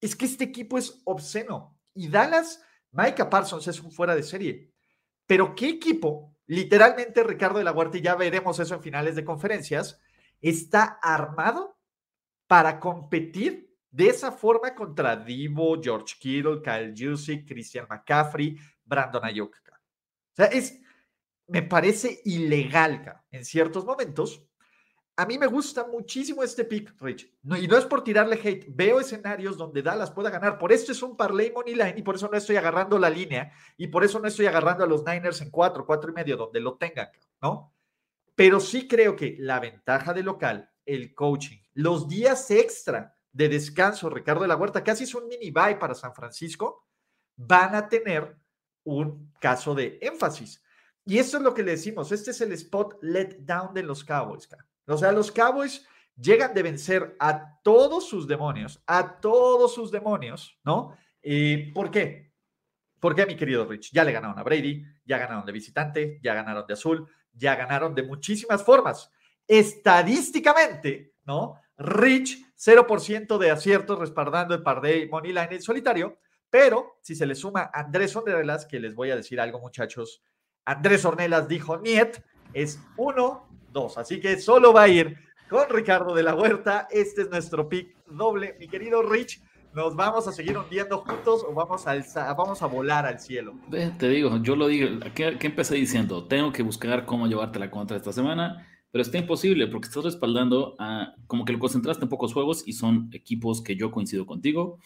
Es 0.02 0.16
que 0.16 0.26
este 0.26 0.46
equipo 0.46 0.78
es 0.78 1.02
obsceno, 1.06 1.80
y 1.94 2.08
Dallas, 2.08 2.62
Micah 2.92 3.30
Parsons 3.30 3.68
es 3.68 3.80
un 3.82 3.92
fuera 3.92 4.16
de 4.16 4.24
serie, 4.24 4.72
pero 5.26 5.56
¿qué 5.56 5.70
equipo 5.70 6.34
literalmente 6.48 7.24
Ricardo 7.24 7.60
de 7.60 7.64
la 7.64 7.72
Huerta, 7.72 7.98
y 7.98 8.02
ya 8.02 8.16
veremos 8.16 8.60
eso 8.60 8.76
en 8.76 8.82
finales 8.82 9.16
de 9.16 9.26
conferencias, 9.26 10.00
está 10.42 11.00
armado 11.02 11.78
para 12.48 12.80
competir 12.80 13.73
de 13.94 14.08
esa 14.08 14.32
forma 14.32 14.74
contra 14.74 15.16
Divo, 15.16 15.80
George 15.80 16.16
Kittle, 16.20 16.62
Kyle 16.64 16.94
Jusic, 16.98 17.48
Christian 17.48 17.86
McCaffrey, 17.88 18.58
Brandon 18.84 19.24
Ayuk. 19.24 19.56
O 19.56 20.36
sea, 20.36 20.48
es, 20.48 20.82
me 21.48 21.62
parece 21.62 22.20
ilegal 22.26 23.22
en 23.30 23.46
ciertos 23.46 23.86
momentos. 23.86 24.44
A 25.16 25.28
mí 25.28 25.38
me 25.38 25.46
gusta 25.46 25.86
muchísimo 25.86 26.42
este 26.42 26.66
pick, 26.66 27.00
Rich. 27.00 27.32
No, 27.44 27.56
y 27.56 27.68
no 27.68 27.78
es 27.78 27.86
por 27.86 28.04
tirarle 28.04 28.40
hate. 28.44 28.66
Veo 28.68 29.00
escenarios 29.00 29.60
donde 29.60 29.84
Dallas 29.84 30.10
pueda 30.10 30.32
ganar. 30.32 30.58
Por 30.58 30.72
esto 30.72 30.92
es 30.92 31.04
un 31.04 31.16
parlay 31.16 31.52
money 31.52 31.76
line 31.76 31.94
y 31.96 32.02
por 32.02 32.16
eso 32.16 32.28
no 32.28 32.36
estoy 32.36 32.56
agarrando 32.56 32.98
la 32.98 33.12
línea 33.12 33.52
y 33.78 33.86
por 33.88 34.04
eso 34.04 34.20
no 34.20 34.28
estoy 34.28 34.48
agarrando 34.48 34.84
a 34.84 34.88
los 34.88 35.06
Niners 35.06 35.40
en 35.42 35.52
cuatro, 35.52 35.86
cuatro 35.86 36.10
y 36.10 36.16
medio, 36.16 36.36
donde 36.36 36.60
lo 36.60 36.78
tengan, 36.78 37.10
¿no? 37.44 37.76
Pero 38.34 38.60
sí 38.60 38.88
creo 38.88 39.16
que 39.16 39.36
la 39.38 39.60
ventaja 39.60 40.16
de 40.16 40.24
local, 40.24 40.72
el 40.84 41.14
coaching, 41.14 41.60
los 41.74 42.08
días 42.08 42.50
extra 42.50 43.16
de 43.34 43.50
descanso, 43.50 44.10
Ricardo 44.10 44.44
de 44.44 44.48
la 44.48 44.56
Huerta, 44.56 44.84
casi 44.84 45.04
es 45.04 45.16
un 45.16 45.28
mini 45.28 45.52
bye 45.52 45.76
para 45.76 45.96
San 45.96 46.14
Francisco, 46.14 46.88
van 47.36 47.76
a 47.76 47.90
tener 47.90 48.38
un 48.84 49.34
caso 49.40 49.76
de 49.76 49.98
énfasis. 50.02 50.64
Y 51.06 51.18
esto 51.18 51.38
es 51.38 51.44
lo 51.44 51.54
que 51.54 51.64
le 51.64 51.72
decimos, 51.72 52.12
este 52.12 52.32
es 52.32 52.40
el 52.42 52.54
spot 52.54 53.00
let 53.02 53.40
down 53.40 53.74
de 53.74 53.84
los 53.84 54.04
Cowboys. 54.04 54.48
O 54.88 54.98
sea, 54.98 55.12
los 55.12 55.32
Cowboys 55.32 55.86
llegan 56.16 56.54
de 56.54 56.64
vencer 56.64 57.16
a 57.20 57.60
todos 57.62 58.08
sus 58.08 58.28
demonios, 58.28 58.82
a 58.86 59.20
todos 59.20 59.74
sus 59.74 59.92
demonios, 59.92 60.60
¿no? 60.64 60.96
¿Y 61.22 61.72
¿Por 61.72 61.90
qué? 61.90 62.32
¿Por 63.00 63.16
qué, 63.16 63.26
mi 63.26 63.36
querido 63.36 63.66
Rich? 63.66 63.92
Ya 63.92 64.04
le 64.04 64.14
ganaron 64.14 64.40
a 64.40 64.44
Brady, 64.44 64.86
ya 65.04 65.18
ganaron 65.18 65.46
de 65.46 65.52
visitante, 65.52 66.20
ya 66.24 66.34
ganaron 66.34 66.66
de 66.66 66.74
azul, 66.74 67.06
ya 67.34 67.56
ganaron 67.56 67.94
de 67.94 68.04
muchísimas 68.04 68.64
formas. 68.64 69.12
Estadísticamente, 69.46 71.16
¿no? 71.26 71.60
Rich, 71.78 72.53
0% 72.66 73.38
de 73.38 73.52
aciertos 73.52 74.00
respaldando 74.00 74.56
el 74.56 74.64
par 74.64 74.82
de 74.82 75.08
Money 75.12 75.34
Line 75.34 75.48
en 75.52 75.62
solitario, 75.62 76.18
pero 76.50 76.98
si 77.02 77.16
se 77.16 77.26
le 77.26 77.36
suma 77.36 77.70
Andrés 77.74 78.16
Ornelas, 78.16 78.66
que 78.66 78.80
les 78.80 78.96
voy 78.96 79.12
a 79.12 79.16
decir 79.16 79.42
algo, 79.42 79.60
muchachos, 79.60 80.22
Andrés 80.66 81.04
Ornelas 81.04 81.48
dijo 81.48 81.78
Niet, 81.78 82.22
es 82.54 82.80
1, 82.96 83.48
2. 83.72 83.98
Así 83.98 84.20
que 84.20 84.40
solo 84.40 84.72
va 84.72 84.84
a 84.84 84.88
ir 84.88 85.18
con 85.50 85.70
Ricardo 85.70 86.14
de 86.16 86.24
la 86.24 86.36
Huerta. 86.36 86.88
Este 86.90 87.24
es 87.24 87.30
nuestro 87.30 87.68
pick 87.68 87.96
doble. 88.06 88.56
Mi 88.60 88.68
querido 88.68 89.02
Rich, 89.02 89.42
¿nos 89.74 89.96
vamos 89.96 90.28
a 90.28 90.32
seguir 90.32 90.58
hundiendo 90.58 91.00
juntos 91.00 91.44
o 91.48 91.54
vamos 91.54 91.86
a, 91.88 92.34
vamos 92.34 92.62
a 92.62 92.68
volar 92.68 93.06
al 93.06 93.20
cielo? 93.20 93.56
Te 93.72 94.08
digo, 94.08 94.38
yo 94.42 94.56
lo 94.56 94.68
digo, 94.68 95.00
¿qué, 95.16 95.38
empecé 95.42 95.76
diciendo? 95.76 96.28
Tengo 96.28 96.52
que 96.52 96.64
buscar 96.64 97.06
cómo 97.06 97.28
llevarte 97.28 97.60
la 97.60 97.72
contra 97.72 97.98
esta 97.98 98.14
semana, 98.14 98.68
pero 98.94 99.02
está 99.02 99.18
imposible 99.18 99.66
porque 99.66 99.88
estás 99.88 100.04
respaldando 100.04 100.76
a, 100.78 101.16
como 101.26 101.46
que 101.46 101.52
lo 101.52 101.58
concentraste 101.58 102.04
en 102.04 102.10
pocos 102.10 102.32
juegos 102.32 102.62
y 102.68 102.74
son 102.74 103.10
equipos 103.12 103.64
que 103.64 103.76
yo 103.76 103.90
coincido 103.90 104.28
contigo. 104.28 104.78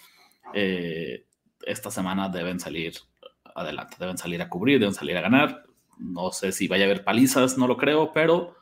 Eh, 0.54 1.26
esta 1.66 1.92
semana 1.92 2.30
deben 2.30 2.58
salir 2.58 2.94
adelante, 3.54 3.98
deben 4.00 4.18
salir 4.18 4.42
a 4.42 4.48
cubrir, 4.48 4.80
deben 4.80 4.94
salir 4.94 5.18
a 5.18 5.22
ganar. 5.22 5.66
No 6.00 6.32
sé 6.32 6.54
si 6.54 6.70
vaya 6.70 6.86
a 6.86 6.88
haber 6.88 7.04
palizas, 7.04 7.58
no 7.58 7.68
lo 7.68 7.76
creo, 7.76 8.14
pero 8.14 8.56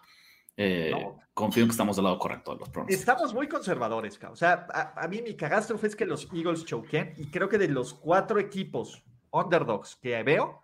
eh, 0.57 0.95
confío 1.35 1.61
en 1.61 1.69
que 1.69 1.73
estamos 1.73 1.95
del 1.95 2.05
lado 2.05 2.17
correcto 2.17 2.53
de 2.53 2.61
los 2.61 2.69
pronósticos. 2.69 2.99
Estamos 2.99 3.31
muy 3.31 3.47
conservadores, 3.47 4.19
o 4.23 4.35
sea, 4.35 4.65
a, 4.95 5.07
mí 5.07 5.21
mi 5.21 5.35
catástrofe 5.35 5.85
es 5.85 5.95
que 5.95 6.07
los 6.07 6.27
Eagles 6.33 6.65
choquen 6.65 7.13
y 7.17 7.27
creo 7.27 7.49
que 7.49 7.59
de 7.59 7.67
los 7.67 7.93
cuatro 7.93 8.39
equipos 8.39 9.03
underdogs 9.29 9.95
que 9.97 10.23
veo, 10.23 10.63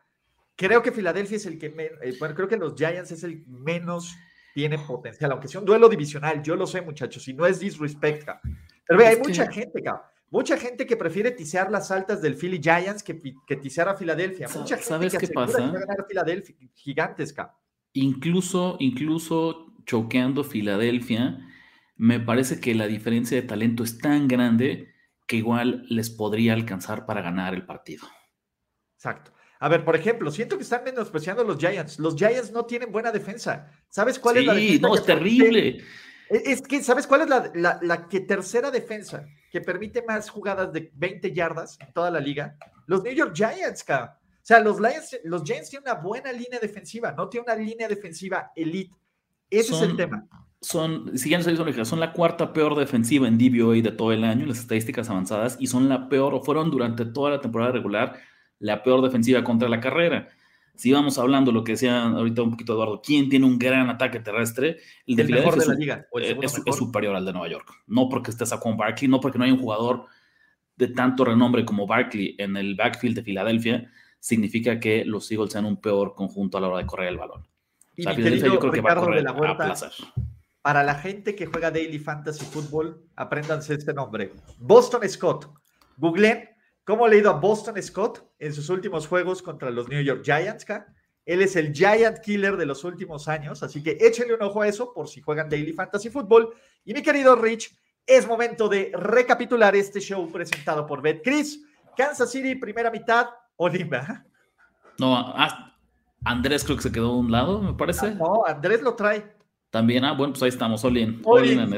creo 0.55 0.81
que 0.81 0.91
Filadelfia 0.91 1.37
es 1.37 1.45
el 1.45 1.59
que, 1.59 1.67
eh, 1.67 2.15
bueno, 2.17 2.33
creo 2.33 2.47
que 2.47 2.57
los 2.57 2.73
Giants 2.73 3.11
es 3.11 3.23
el 3.23 3.45
menos 3.45 4.15
tiene 4.53 4.77
potencial, 4.79 5.31
aunque 5.31 5.47
sea 5.47 5.59
un 5.59 5.65
duelo 5.65 5.87
divisional, 5.89 6.41
yo 6.41 6.55
lo 6.55 6.67
sé, 6.67 6.81
muchachos, 6.81 7.27
y 7.27 7.33
no 7.33 7.45
es 7.45 7.59
disrespect, 7.59 8.27
pero 8.85 8.99
ve, 8.99 9.07
hay 9.07 9.17
mucha 9.17 9.51
gente, 9.51 9.81
cabrón 9.81 10.11
Mucha 10.31 10.55
gente 10.55 10.85
que 10.87 10.95
prefiere 10.95 11.31
tisear 11.31 11.69
las 11.69 11.91
altas 11.91 12.21
del 12.21 12.35
Philly 12.35 12.61
Giants 12.63 13.03
que, 13.03 13.19
que 13.45 13.57
tisear 13.57 13.89
a 13.89 13.95
Filadelfia. 13.95 14.47
Mucha 14.55 14.77
¿Sabes 14.77 15.17
qué 15.17 15.27
pasa? 15.27 15.57
Que 15.57 15.77
ganar 15.77 16.05
Filadelfia, 16.07 16.55
gigantesca. 16.73 17.53
Incluso, 17.91 18.77
incluso 18.79 19.75
choqueando 19.85 20.45
Filadelfia, 20.45 21.37
me 21.97 22.21
parece 22.21 22.61
que 22.61 22.73
la 22.73 22.87
diferencia 22.87 23.35
de 23.35 23.45
talento 23.45 23.83
es 23.83 23.97
tan 23.97 24.29
grande 24.29 24.93
que 25.27 25.35
igual 25.35 25.85
les 25.89 26.09
podría 26.09 26.53
alcanzar 26.53 27.05
para 27.05 27.21
ganar 27.21 27.53
el 27.53 27.65
partido. 27.65 28.07
Exacto. 28.95 29.33
A 29.61 29.69
ver, 29.69 29.85
por 29.85 29.95
ejemplo, 29.95 30.31
siento 30.31 30.57
que 30.57 30.63
están 30.63 30.83
menospreciando 30.83 31.43
a 31.43 31.45
los 31.45 31.59
Giants. 31.59 31.99
Los 31.99 32.15
Giants 32.15 32.51
no 32.51 32.65
tienen 32.65 32.91
buena 32.91 33.11
defensa. 33.11 33.71
¿Sabes 33.89 34.17
cuál 34.17 34.37
es 34.37 34.45
la 34.47 34.55
defensa? 34.55 34.87
No, 34.87 34.95
es 34.95 35.05
terrible. 35.05 35.83
Es 36.29 36.63
que, 36.63 36.81
¿sabes 36.81 37.05
cuál 37.05 37.21
es 37.21 37.29
la, 37.53 38.07
que 38.09 38.21
tercera 38.21 38.71
defensa 38.71 39.23
que 39.51 39.61
permite 39.61 40.01
más 40.01 40.31
jugadas 40.31 40.73
de 40.73 40.91
20 40.95 41.31
yardas 41.31 41.77
en 41.79 41.93
toda 41.93 42.09
la 42.09 42.19
liga? 42.19 42.57
Los 42.87 43.03
New 43.03 43.13
York 43.13 43.35
Giants, 43.35 43.85
O 43.87 44.09
sea, 44.41 44.59
los, 44.61 44.79
Lions, 44.79 45.19
los 45.25 45.43
Giants 45.43 45.69
tienen 45.69 45.91
una 45.91 46.01
buena 46.01 46.31
línea 46.31 46.59
defensiva, 46.59 47.11
no 47.11 47.29
tienen 47.29 47.47
una 47.47 47.63
línea 47.63 47.87
defensiva 47.87 48.51
elite. 48.55 48.95
Ese 49.47 49.75
es 49.75 49.81
el 49.83 49.95
tema. 49.95 50.25
Son, 50.59 51.15
siguiendo 51.15 51.85
son 51.85 51.99
la 51.99 52.13
cuarta 52.13 52.51
peor 52.51 52.75
defensiva 52.75 53.27
en 53.27 53.37
DVOA 53.37 53.75
de 53.75 53.91
todo 53.91 54.11
el 54.11 54.23
año, 54.23 54.41
en 54.41 54.49
las 54.49 54.59
estadísticas 54.59 55.07
avanzadas, 55.11 55.55
y 55.59 55.67
son 55.67 55.87
la 55.87 56.09
peor, 56.09 56.33
o 56.33 56.41
fueron 56.41 56.71
durante 56.71 57.05
toda 57.05 57.29
la 57.29 57.41
temporada 57.41 57.73
regular, 57.73 58.19
la 58.61 58.81
peor 58.81 59.01
defensiva 59.01 59.43
contra 59.43 59.67
la 59.67 59.81
carrera 59.81 60.29
si 60.81 60.91
vamos 60.91 61.19
hablando 61.19 61.51
lo 61.51 61.63
que 61.63 61.73
decía 61.73 62.05
ahorita 62.05 62.41
un 62.41 62.51
poquito 62.51 62.73
Eduardo, 62.73 63.01
¿quién 63.03 63.29
tiene 63.29 63.45
un 63.45 63.59
gran 63.59 63.87
ataque 63.89 64.19
terrestre? 64.19 64.79
El 65.05 65.15
de 65.15 65.25
Filadelfia 65.25 65.63
la 65.67 65.73
liga, 65.75 66.07
es, 66.15 66.75
superior 66.75 67.15
al 67.15 67.23
de 67.23 67.33
Nueva 67.33 67.49
York. 67.49 67.71
No 67.85 68.09
porque 68.09 68.31
esté 68.31 68.45
con 68.59 68.77
Barkley, 68.77 69.07
no 69.07 69.19
porque 69.19 69.37
no 69.37 69.43
hay 69.43 69.51
un 69.51 69.59
jugador 69.59 70.05
de 70.75 70.87
tanto 70.87 71.25
renombre 71.25 71.65
como 71.65 71.85
Barkley 71.85 72.35
en 72.39 72.57
el 72.57 72.73
backfield 72.73 73.17
de 73.17 73.21
Filadelfia, 73.23 73.91
significa 74.19 74.79
que 74.79 75.05
los 75.05 75.31
Eagles 75.31 75.51
sean 75.51 75.65
un 75.65 75.77
peor 75.77 76.15
conjunto 76.15 76.57
a 76.57 76.61
la 76.61 76.69
hora 76.69 76.77
de 76.79 76.87
correr 76.87 77.09
el 77.09 77.17
balón. 77.17 77.47
Y 77.95 78.07
o 78.07 78.11
yo 78.11 78.59
creo 78.59 78.71
que 78.71 78.81
va 78.81 78.93
a 78.93 78.95
correr 78.95 79.23
la 79.23 79.31
a 79.31 79.91
Para 80.63 80.83
la 80.83 80.95
gente 80.95 81.35
que 81.35 81.45
juega 81.45 81.69
Daily 81.69 81.99
Fantasy 81.99 82.45
Football, 82.45 82.99
apréndanse 83.15 83.75
este 83.75 83.93
nombre. 83.93 84.31
Boston 84.57 85.07
Scott. 85.07 85.47
Googleen 85.97 86.49
¿Cómo 86.83 87.07
le 87.07 87.17
ha 87.17 87.19
ido 87.19 87.29
a 87.29 87.39
Boston 87.39 87.81
Scott 87.81 88.23
en 88.39 88.53
sus 88.53 88.69
últimos 88.69 89.07
juegos 89.07 89.41
contra 89.41 89.69
los 89.69 89.87
New 89.87 90.01
York 90.01 90.23
Giants? 90.23 90.65
Él 91.25 91.41
es 91.41 91.55
el 91.55 91.71
Giant 91.73 92.19
Killer 92.19 92.57
de 92.57 92.65
los 92.65 92.83
últimos 92.83 93.27
años, 93.27 93.61
así 93.61 93.83
que 93.83 93.97
échenle 93.99 94.33
un 94.33 94.41
ojo 94.41 94.61
a 94.61 94.67
eso 94.67 94.91
por 94.93 95.07
si 95.07 95.21
juegan 95.21 95.49
Daily 95.49 95.73
Fantasy 95.73 96.09
Football. 96.09 96.49
Y 96.83 96.93
mi 96.93 97.03
querido 97.03 97.35
Rich, 97.35 97.75
es 98.05 98.27
momento 98.27 98.67
de 98.67 98.91
recapitular 98.93 99.75
este 99.75 99.99
show 99.99 100.29
presentado 100.31 100.85
por 100.85 101.01
Chris, 101.21 101.63
Kansas 101.95 102.31
City, 102.31 102.55
primera 102.55 102.89
mitad, 102.89 103.27
Olimba. 103.57 104.25
No, 104.97 105.15
ah, 105.15 105.77
Andrés 106.23 106.63
creo 106.63 106.77
que 106.77 106.83
se 106.83 106.91
quedó 106.91 107.11
a 107.11 107.17
un 107.17 107.31
lado, 107.31 107.61
me 107.61 107.73
parece. 107.73 108.07
Ah, 108.07 108.15
no, 108.17 108.43
Andrés 108.45 108.81
lo 108.81 108.95
trae. 108.95 109.35
También, 109.69 110.03
ah, 110.03 110.13
bueno, 110.13 110.33
pues 110.33 110.43
ahí 110.43 110.49
estamos. 110.49 110.83
Olin, 110.83 111.21
Olin, 111.23 111.77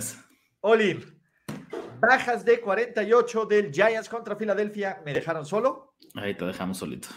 Olin. 0.62 1.12
Bajas 2.06 2.44
de 2.44 2.60
48 2.60 3.46
del 3.46 3.72
Giants 3.72 4.10
contra 4.10 4.36
Filadelfia. 4.36 5.02
¿Me 5.06 5.13
dejaron 5.13 5.46
solo? 5.46 5.94
Ahí 6.16 6.36
te 6.36 6.44
dejamos 6.44 6.78
solito. 6.78 7.08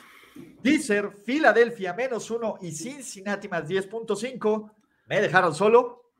Teaser, 0.62 1.10
Filadelfia 1.10 1.92
menos 1.92 2.30
uno 2.30 2.56
y 2.60 2.70
Cincinnati 2.70 3.48
más 3.48 3.68
10.5. 3.68 4.70
¿Me 5.06 5.20
dejaron 5.20 5.52
solo? 5.52 6.12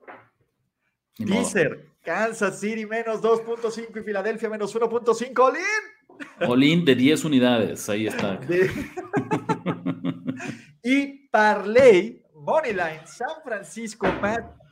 Teaser, 1.15 1.93
Kansas 2.03 2.59
City 2.59 2.87
menos 2.87 3.23
2.5 3.23 4.01
y 4.01 4.03
Filadelfia 4.03 4.49
menos 4.49 4.75
1.5. 4.75 5.39
Olin. 5.39 6.51
Olin 6.51 6.85
de 6.85 6.97
10 6.97 7.25
unidades. 7.25 7.89
Ahí 7.89 8.09
está. 8.09 8.41
y 10.83 11.29
Parley, 11.29 12.21
Moneyline, 12.35 13.07
San 13.07 13.43
Francisco 13.45 14.09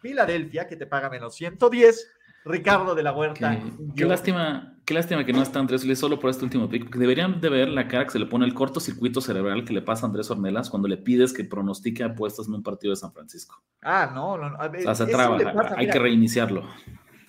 Filadelfia, 0.02 0.66
que 0.66 0.74
te 0.74 0.86
paga 0.86 1.08
menos 1.08 1.36
110 1.36 2.08
Ricardo 2.44 2.94
de 2.94 3.02
la 3.02 3.12
Huerta. 3.12 3.58
Qué, 3.96 4.04
lástima, 4.04 4.76
qué 4.84 4.92
lástima 4.92 5.24
que 5.24 5.32
no 5.32 5.42
está 5.42 5.60
Andrés 5.60 5.86
solo 5.98 6.20
por 6.20 6.30
este 6.30 6.44
último 6.44 6.68
pick, 6.68 6.84
porque 6.84 6.98
deberían 6.98 7.40
de 7.40 7.48
ver 7.48 7.68
la 7.68 7.88
cara 7.88 8.04
que 8.04 8.10
se 8.10 8.18
le 8.18 8.26
pone 8.26 8.44
el 8.44 8.52
cortocircuito 8.52 9.20
cerebral 9.20 9.64
que 9.64 9.72
le 9.72 9.80
pasa 9.80 10.04
a 10.04 10.08
Andrés 10.08 10.30
Ornelas 10.30 10.68
cuando 10.68 10.86
le 10.88 10.98
pides 10.98 11.32
que 11.32 11.44
pronostique 11.44 12.04
apuestas 12.04 12.46
en 12.46 12.54
un 12.54 12.62
partido 12.62 12.92
de 12.92 12.96
San 12.96 13.12
Francisco. 13.12 13.62
Ah, 13.82 14.10
no, 14.14 14.36
no, 14.36 14.50
no. 14.50 14.56
A 14.60 14.66
o 14.66 14.80
sea, 14.80 14.94
se 14.94 15.06
traba, 15.06 15.38
hay 15.76 15.88
que 15.88 15.98
reiniciarlo. 15.98 16.68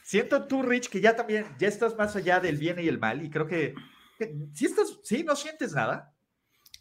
Siento 0.03 0.43
tú, 0.43 0.61
Rich, 0.61 0.89
que 0.89 1.01
ya 1.01 1.15
también, 1.15 1.45
ya 1.57 1.67
estás 1.67 1.97
más 1.97 2.15
allá 2.15 2.39
del 2.39 2.57
bien 2.57 2.77
y 2.79 2.87
el 2.87 2.99
mal, 2.99 3.23
y 3.23 3.29
creo 3.29 3.47
que, 3.47 3.73
si 4.53 4.65
estás, 4.65 4.99
sí, 5.03 5.23
no 5.23 5.35
sientes 5.35 5.73
nada. 5.73 6.13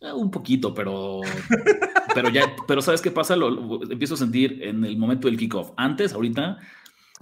Eh, 0.00 0.12
un 0.12 0.30
poquito, 0.30 0.74
pero, 0.74 1.20
pero 2.14 2.28
ya, 2.28 2.54
pero 2.66 2.82
¿sabes 2.82 3.00
qué 3.00 3.10
pasa? 3.10 3.36
Lo, 3.36 3.82
empiezo 3.90 4.14
a 4.14 4.18
sentir 4.18 4.62
en 4.62 4.84
el 4.84 4.98
momento 4.98 5.28
del 5.28 5.38
kickoff. 5.38 5.70
Antes, 5.76 6.12
ahorita, 6.12 6.58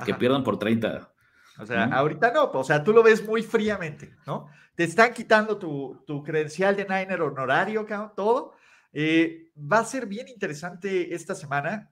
que 0.04 0.14
pierdan 0.14 0.42
por 0.42 0.58
30. 0.58 1.12
O 1.58 1.66
sea, 1.66 1.84
ahorita 1.84 2.32
no, 2.32 2.44
o 2.44 2.64
sea, 2.64 2.82
tú 2.82 2.92
lo 2.92 3.02
ves 3.02 3.26
muy 3.26 3.42
fríamente, 3.42 4.16
¿no? 4.26 4.48
Te 4.74 4.84
están 4.84 5.12
quitando 5.12 5.58
tu, 5.58 6.22
credencial 6.24 6.76
de 6.76 6.84
Niner 6.84 7.20
honorario, 7.20 7.86
todo. 8.16 8.54
Eh, 8.92 9.50
va 9.56 9.80
a 9.80 9.84
ser 9.84 10.06
bien 10.06 10.28
interesante 10.28 11.14
esta 11.14 11.34
semana. 11.34 11.90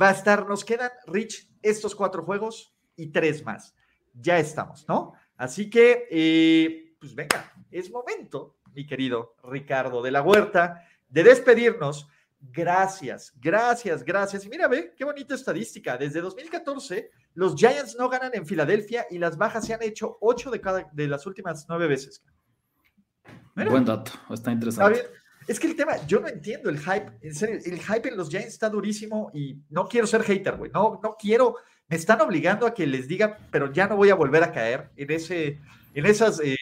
Va 0.00 0.08
a 0.08 0.12
estar, 0.12 0.46
nos 0.46 0.64
quedan, 0.64 0.90
Rich, 1.06 1.48
estos 1.62 1.94
cuatro 1.94 2.24
juegos 2.24 2.74
y 2.96 3.08
tres 3.08 3.44
más. 3.44 3.74
Ya 4.12 4.38
estamos, 4.38 4.86
¿no? 4.88 5.12
Así 5.36 5.70
que, 5.70 6.08
eh, 6.10 6.96
pues 6.98 7.14
venga, 7.14 7.52
es 7.70 7.90
momento, 7.90 8.58
mi 8.72 8.86
querido 8.86 9.36
Ricardo 9.44 10.02
de 10.02 10.10
la 10.10 10.22
Huerta, 10.22 10.82
de 11.08 11.22
despedirnos. 11.22 12.08
Gracias, 12.40 13.32
gracias, 13.40 14.04
gracias. 14.04 14.44
Y 14.44 14.48
mira, 14.48 14.68
ve, 14.68 14.94
qué 14.96 15.04
bonita 15.04 15.34
estadística. 15.34 15.96
Desde 15.96 16.20
2014, 16.20 17.10
los 17.34 17.54
Giants 17.54 17.96
no 17.98 18.08
ganan 18.08 18.32
en 18.34 18.46
Filadelfia 18.46 19.06
y 19.10 19.18
las 19.18 19.36
bajas 19.36 19.66
se 19.66 19.74
han 19.74 19.82
hecho 19.82 20.18
ocho 20.20 20.50
de 20.50 20.60
cada 20.60 20.88
de 20.92 21.08
las 21.08 21.26
últimas 21.26 21.66
nueve 21.68 21.86
veces. 21.86 22.22
Buen 23.54 23.84
dato, 23.84 24.12
está 24.30 24.52
interesante. 24.52 25.06
Es 25.46 25.60
que 25.60 25.68
el 25.68 25.76
tema, 25.76 26.04
yo 26.06 26.18
no 26.20 26.28
entiendo 26.28 26.68
el 26.68 26.78
hype, 26.78 27.18
en 27.22 27.34
serio, 27.34 27.60
el 27.64 27.80
hype 27.80 28.08
en 28.08 28.16
los 28.16 28.28
Giants 28.28 28.48
está 28.48 28.68
durísimo 28.68 29.30
y 29.32 29.62
no 29.70 29.86
quiero 29.86 30.06
ser 30.06 30.22
hater, 30.24 30.56
güey, 30.56 30.72
no, 30.72 31.00
no 31.02 31.16
quiero, 31.16 31.56
me 31.86 31.96
están 31.96 32.20
obligando 32.20 32.66
a 32.66 32.74
que 32.74 32.84
les 32.84 33.06
diga, 33.06 33.38
pero 33.52 33.72
ya 33.72 33.86
no 33.86 33.96
voy 33.96 34.10
a 34.10 34.16
volver 34.16 34.42
a 34.42 34.50
caer 34.50 34.90
en 34.96 35.12
ese, 35.12 35.60
en 35.94 36.06
esas, 36.06 36.40
eh, 36.40 36.56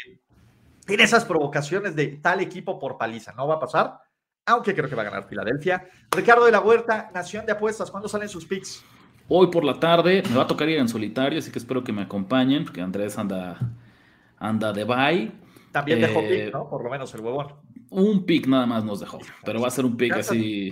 en 0.86 1.00
esas 1.00 1.24
provocaciones 1.24 1.96
de 1.96 2.08
tal 2.08 2.40
equipo 2.40 2.78
por 2.78 2.98
paliza, 2.98 3.32
no 3.32 3.48
va 3.48 3.54
a 3.54 3.60
pasar, 3.60 3.98
aunque 4.46 4.74
creo 4.74 4.88
que 4.88 4.94
va 4.94 5.02
a 5.02 5.06
ganar 5.06 5.28
Filadelfia. 5.28 5.88
Ricardo 6.10 6.44
de 6.44 6.52
la 6.52 6.60
Huerta, 6.60 7.10
Nación 7.14 7.46
de 7.46 7.52
Apuestas, 7.52 7.90
¿cuándo 7.90 8.08
salen 8.08 8.28
sus 8.28 8.46
picks? 8.46 8.84
Hoy 9.28 9.46
por 9.46 9.64
la 9.64 9.80
tarde, 9.80 10.22
me 10.28 10.36
va 10.36 10.42
a 10.42 10.46
tocar 10.46 10.68
ir 10.68 10.78
en 10.78 10.88
solitario, 10.88 11.38
así 11.38 11.50
que 11.50 11.58
espero 11.58 11.82
que 11.82 11.92
me 11.92 12.02
acompañen, 12.02 12.64
porque 12.64 12.82
Andrés 12.82 13.16
anda, 13.16 13.58
anda 14.38 14.72
de 14.72 14.84
bye. 14.84 15.32
También 15.72 16.00
dejó 16.00 16.20
pick, 16.20 16.30
eh, 16.30 16.50
¿no? 16.52 16.68
Por 16.68 16.84
lo 16.84 16.90
menos 16.90 17.12
el 17.14 17.22
huevón. 17.22 17.54
Un 17.88 18.26
pick 18.26 18.46
nada 18.46 18.66
más 18.66 18.84
nos 18.84 19.00
dejó, 19.00 19.18
pero 19.44 19.60
va 19.60 19.68
a 19.68 19.70
ser 19.70 19.84
un 19.84 19.96
pick 19.96 20.12
así, 20.14 20.70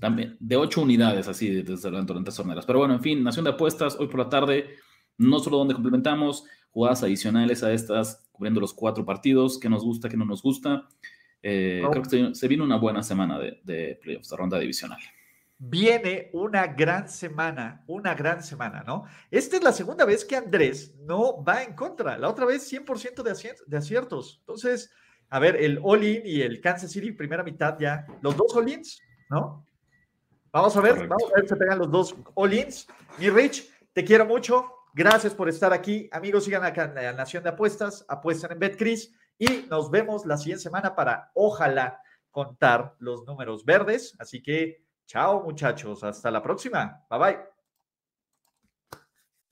también 0.00 0.36
de 0.40 0.56
ocho 0.56 0.82
unidades, 0.82 1.28
así 1.28 1.62
desde 1.62 1.90
durante 1.90 2.40
horneras. 2.40 2.66
Pero 2.66 2.80
bueno, 2.80 2.94
en 2.94 3.00
fin, 3.00 3.22
Nación 3.22 3.44
de 3.44 3.52
Apuestas, 3.52 3.96
hoy 3.98 4.08
por 4.08 4.18
la 4.18 4.28
tarde, 4.28 4.76
no 5.16 5.38
solo 5.38 5.58
donde 5.58 5.74
complementamos, 5.74 6.44
jugadas 6.72 7.02
adicionales 7.02 7.62
a 7.62 7.72
estas, 7.72 8.26
cubriendo 8.32 8.60
los 8.60 8.74
cuatro 8.74 9.04
partidos, 9.04 9.58
que 9.58 9.68
nos 9.68 9.82
gusta, 9.82 10.08
que 10.08 10.16
no 10.16 10.24
nos 10.24 10.42
gusta. 10.42 10.86
Eh, 11.42 11.82
creo 11.90 12.02
que 12.02 12.34
se, 12.34 12.48
viene 12.48 12.64
una 12.64 12.76
buena 12.76 13.02
semana 13.02 13.38
de, 13.38 13.60
de 13.62 13.98
playoffs, 14.02 14.30
de 14.30 14.36
ronda 14.36 14.58
divisional 14.58 14.98
viene 15.58 16.30
una 16.32 16.66
gran 16.66 17.08
semana, 17.08 17.82
una 17.86 18.14
gran 18.14 18.42
semana, 18.42 18.82
¿no? 18.86 19.04
Esta 19.30 19.56
es 19.56 19.64
la 19.64 19.72
segunda 19.72 20.04
vez 20.04 20.24
que 20.24 20.36
Andrés 20.36 20.94
no 21.00 21.42
va 21.42 21.62
en 21.62 21.74
contra, 21.74 22.18
la 22.18 22.28
otra 22.28 22.44
vez 22.44 22.70
100% 22.70 23.22
de, 23.22 23.76
aciertos. 23.78 24.38
Entonces, 24.40 24.92
a 25.30 25.38
ver, 25.38 25.56
el 25.56 25.80
all-in 25.82 26.22
y 26.24 26.42
el 26.42 26.60
Kansas 26.60 26.92
City 26.92 27.12
primera 27.12 27.42
mitad 27.42 27.78
ya, 27.78 28.06
los 28.20 28.36
dos 28.36 28.54
all-ins, 28.54 29.00
¿no? 29.30 29.66
Vamos 30.52 30.76
a 30.76 30.80
ver, 30.80 31.06
vamos 31.06 31.30
a 31.32 31.36
ver 31.36 31.44
si 31.44 31.48
se 31.48 31.56
pegan 31.56 31.78
los 31.78 31.90
dos 31.90 32.14
all-ins. 32.34 32.86
Mi 33.18 33.28
Rich, 33.30 33.68
te 33.92 34.04
quiero 34.04 34.24
mucho. 34.24 34.72
Gracias 34.94 35.34
por 35.34 35.48
estar 35.48 35.72
aquí. 35.74 36.08
Amigos, 36.12 36.44
sigan 36.44 36.64
acá 36.64 36.84
en 36.84 36.94
la 36.94 37.12
Nación 37.12 37.42
de 37.42 37.50
Apuestas, 37.50 38.04
apuestan 38.08 38.52
en 38.52 38.58
BetCris 38.58 39.14
y 39.38 39.66
nos 39.68 39.90
vemos 39.90 40.26
la 40.26 40.36
siguiente 40.36 40.62
semana 40.62 40.94
para, 40.94 41.30
ojalá, 41.34 42.00
contar 42.30 42.94
los 42.98 43.24
números 43.24 43.64
verdes. 43.64 44.14
Así 44.18 44.42
que 44.42 44.86
Chao 45.06 45.42
muchachos, 45.44 46.02
hasta 46.02 46.30
la 46.30 46.42
próxima. 46.42 47.04
Bye 47.08 47.18
bye. 47.18 47.38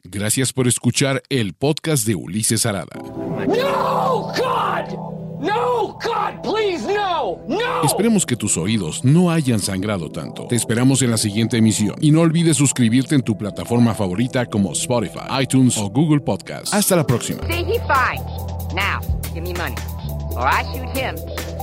Gracias 0.03 0.53
por 0.53 0.68
escuchar 0.68 1.23
el 1.29 1.55
podcast 1.55 2.07
de 2.07 2.14
Ulises 2.14 2.66
Arada. 2.66 2.92
No, 2.97 4.33
God! 4.37 5.14
No, 5.40 5.92
God, 5.94 6.42
please, 6.42 6.87
no, 6.87 7.38
no. 7.47 7.83
Esperemos 7.83 8.25
que 8.25 8.37
tus 8.37 8.57
oídos 8.57 9.05
no 9.05 9.31
hayan 9.31 9.59
sangrado 9.59 10.11
tanto. 10.11 10.47
Te 10.47 10.57
esperamos 10.57 11.03
en 11.03 11.11
la 11.11 11.18
siguiente 11.18 11.59
emisión 11.59 11.97
y 12.01 12.11
no 12.11 12.20
olvides 12.20 12.57
suscribirte 12.57 13.14
en 13.14 13.23
tu 13.23 13.37
plataforma 13.37 13.94
favorita 13.94 14.47
como 14.47 14.73
Spotify, 14.73 15.42
iTunes 15.42 15.77
o 15.77 15.90
Google 15.90 16.20
Podcast. 16.20 16.73
Hasta 16.73 16.97
la 16.97 17.07
próxima. 17.07 17.40
Now, 18.75 19.01
give 19.33 19.45
me 19.45 19.53
money, 19.53 19.77
or 20.33 20.41
I 20.41 20.65
shoot 20.73 20.89
him, 20.89 21.17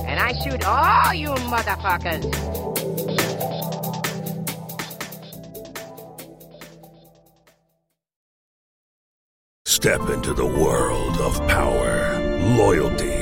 and 0.06 0.18
I 0.18 0.32
shoot 0.42 0.64
all 0.64 1.12
you 1.12 1.28
motherfuckers. 1.28 2.24
Step 9.66 10.08
into 10.08 10.32
the 10.32 10.46
world 10.46 11.18
of 11.18 11.36
power, 11.48 12.18
loyalty, 12.56 13.21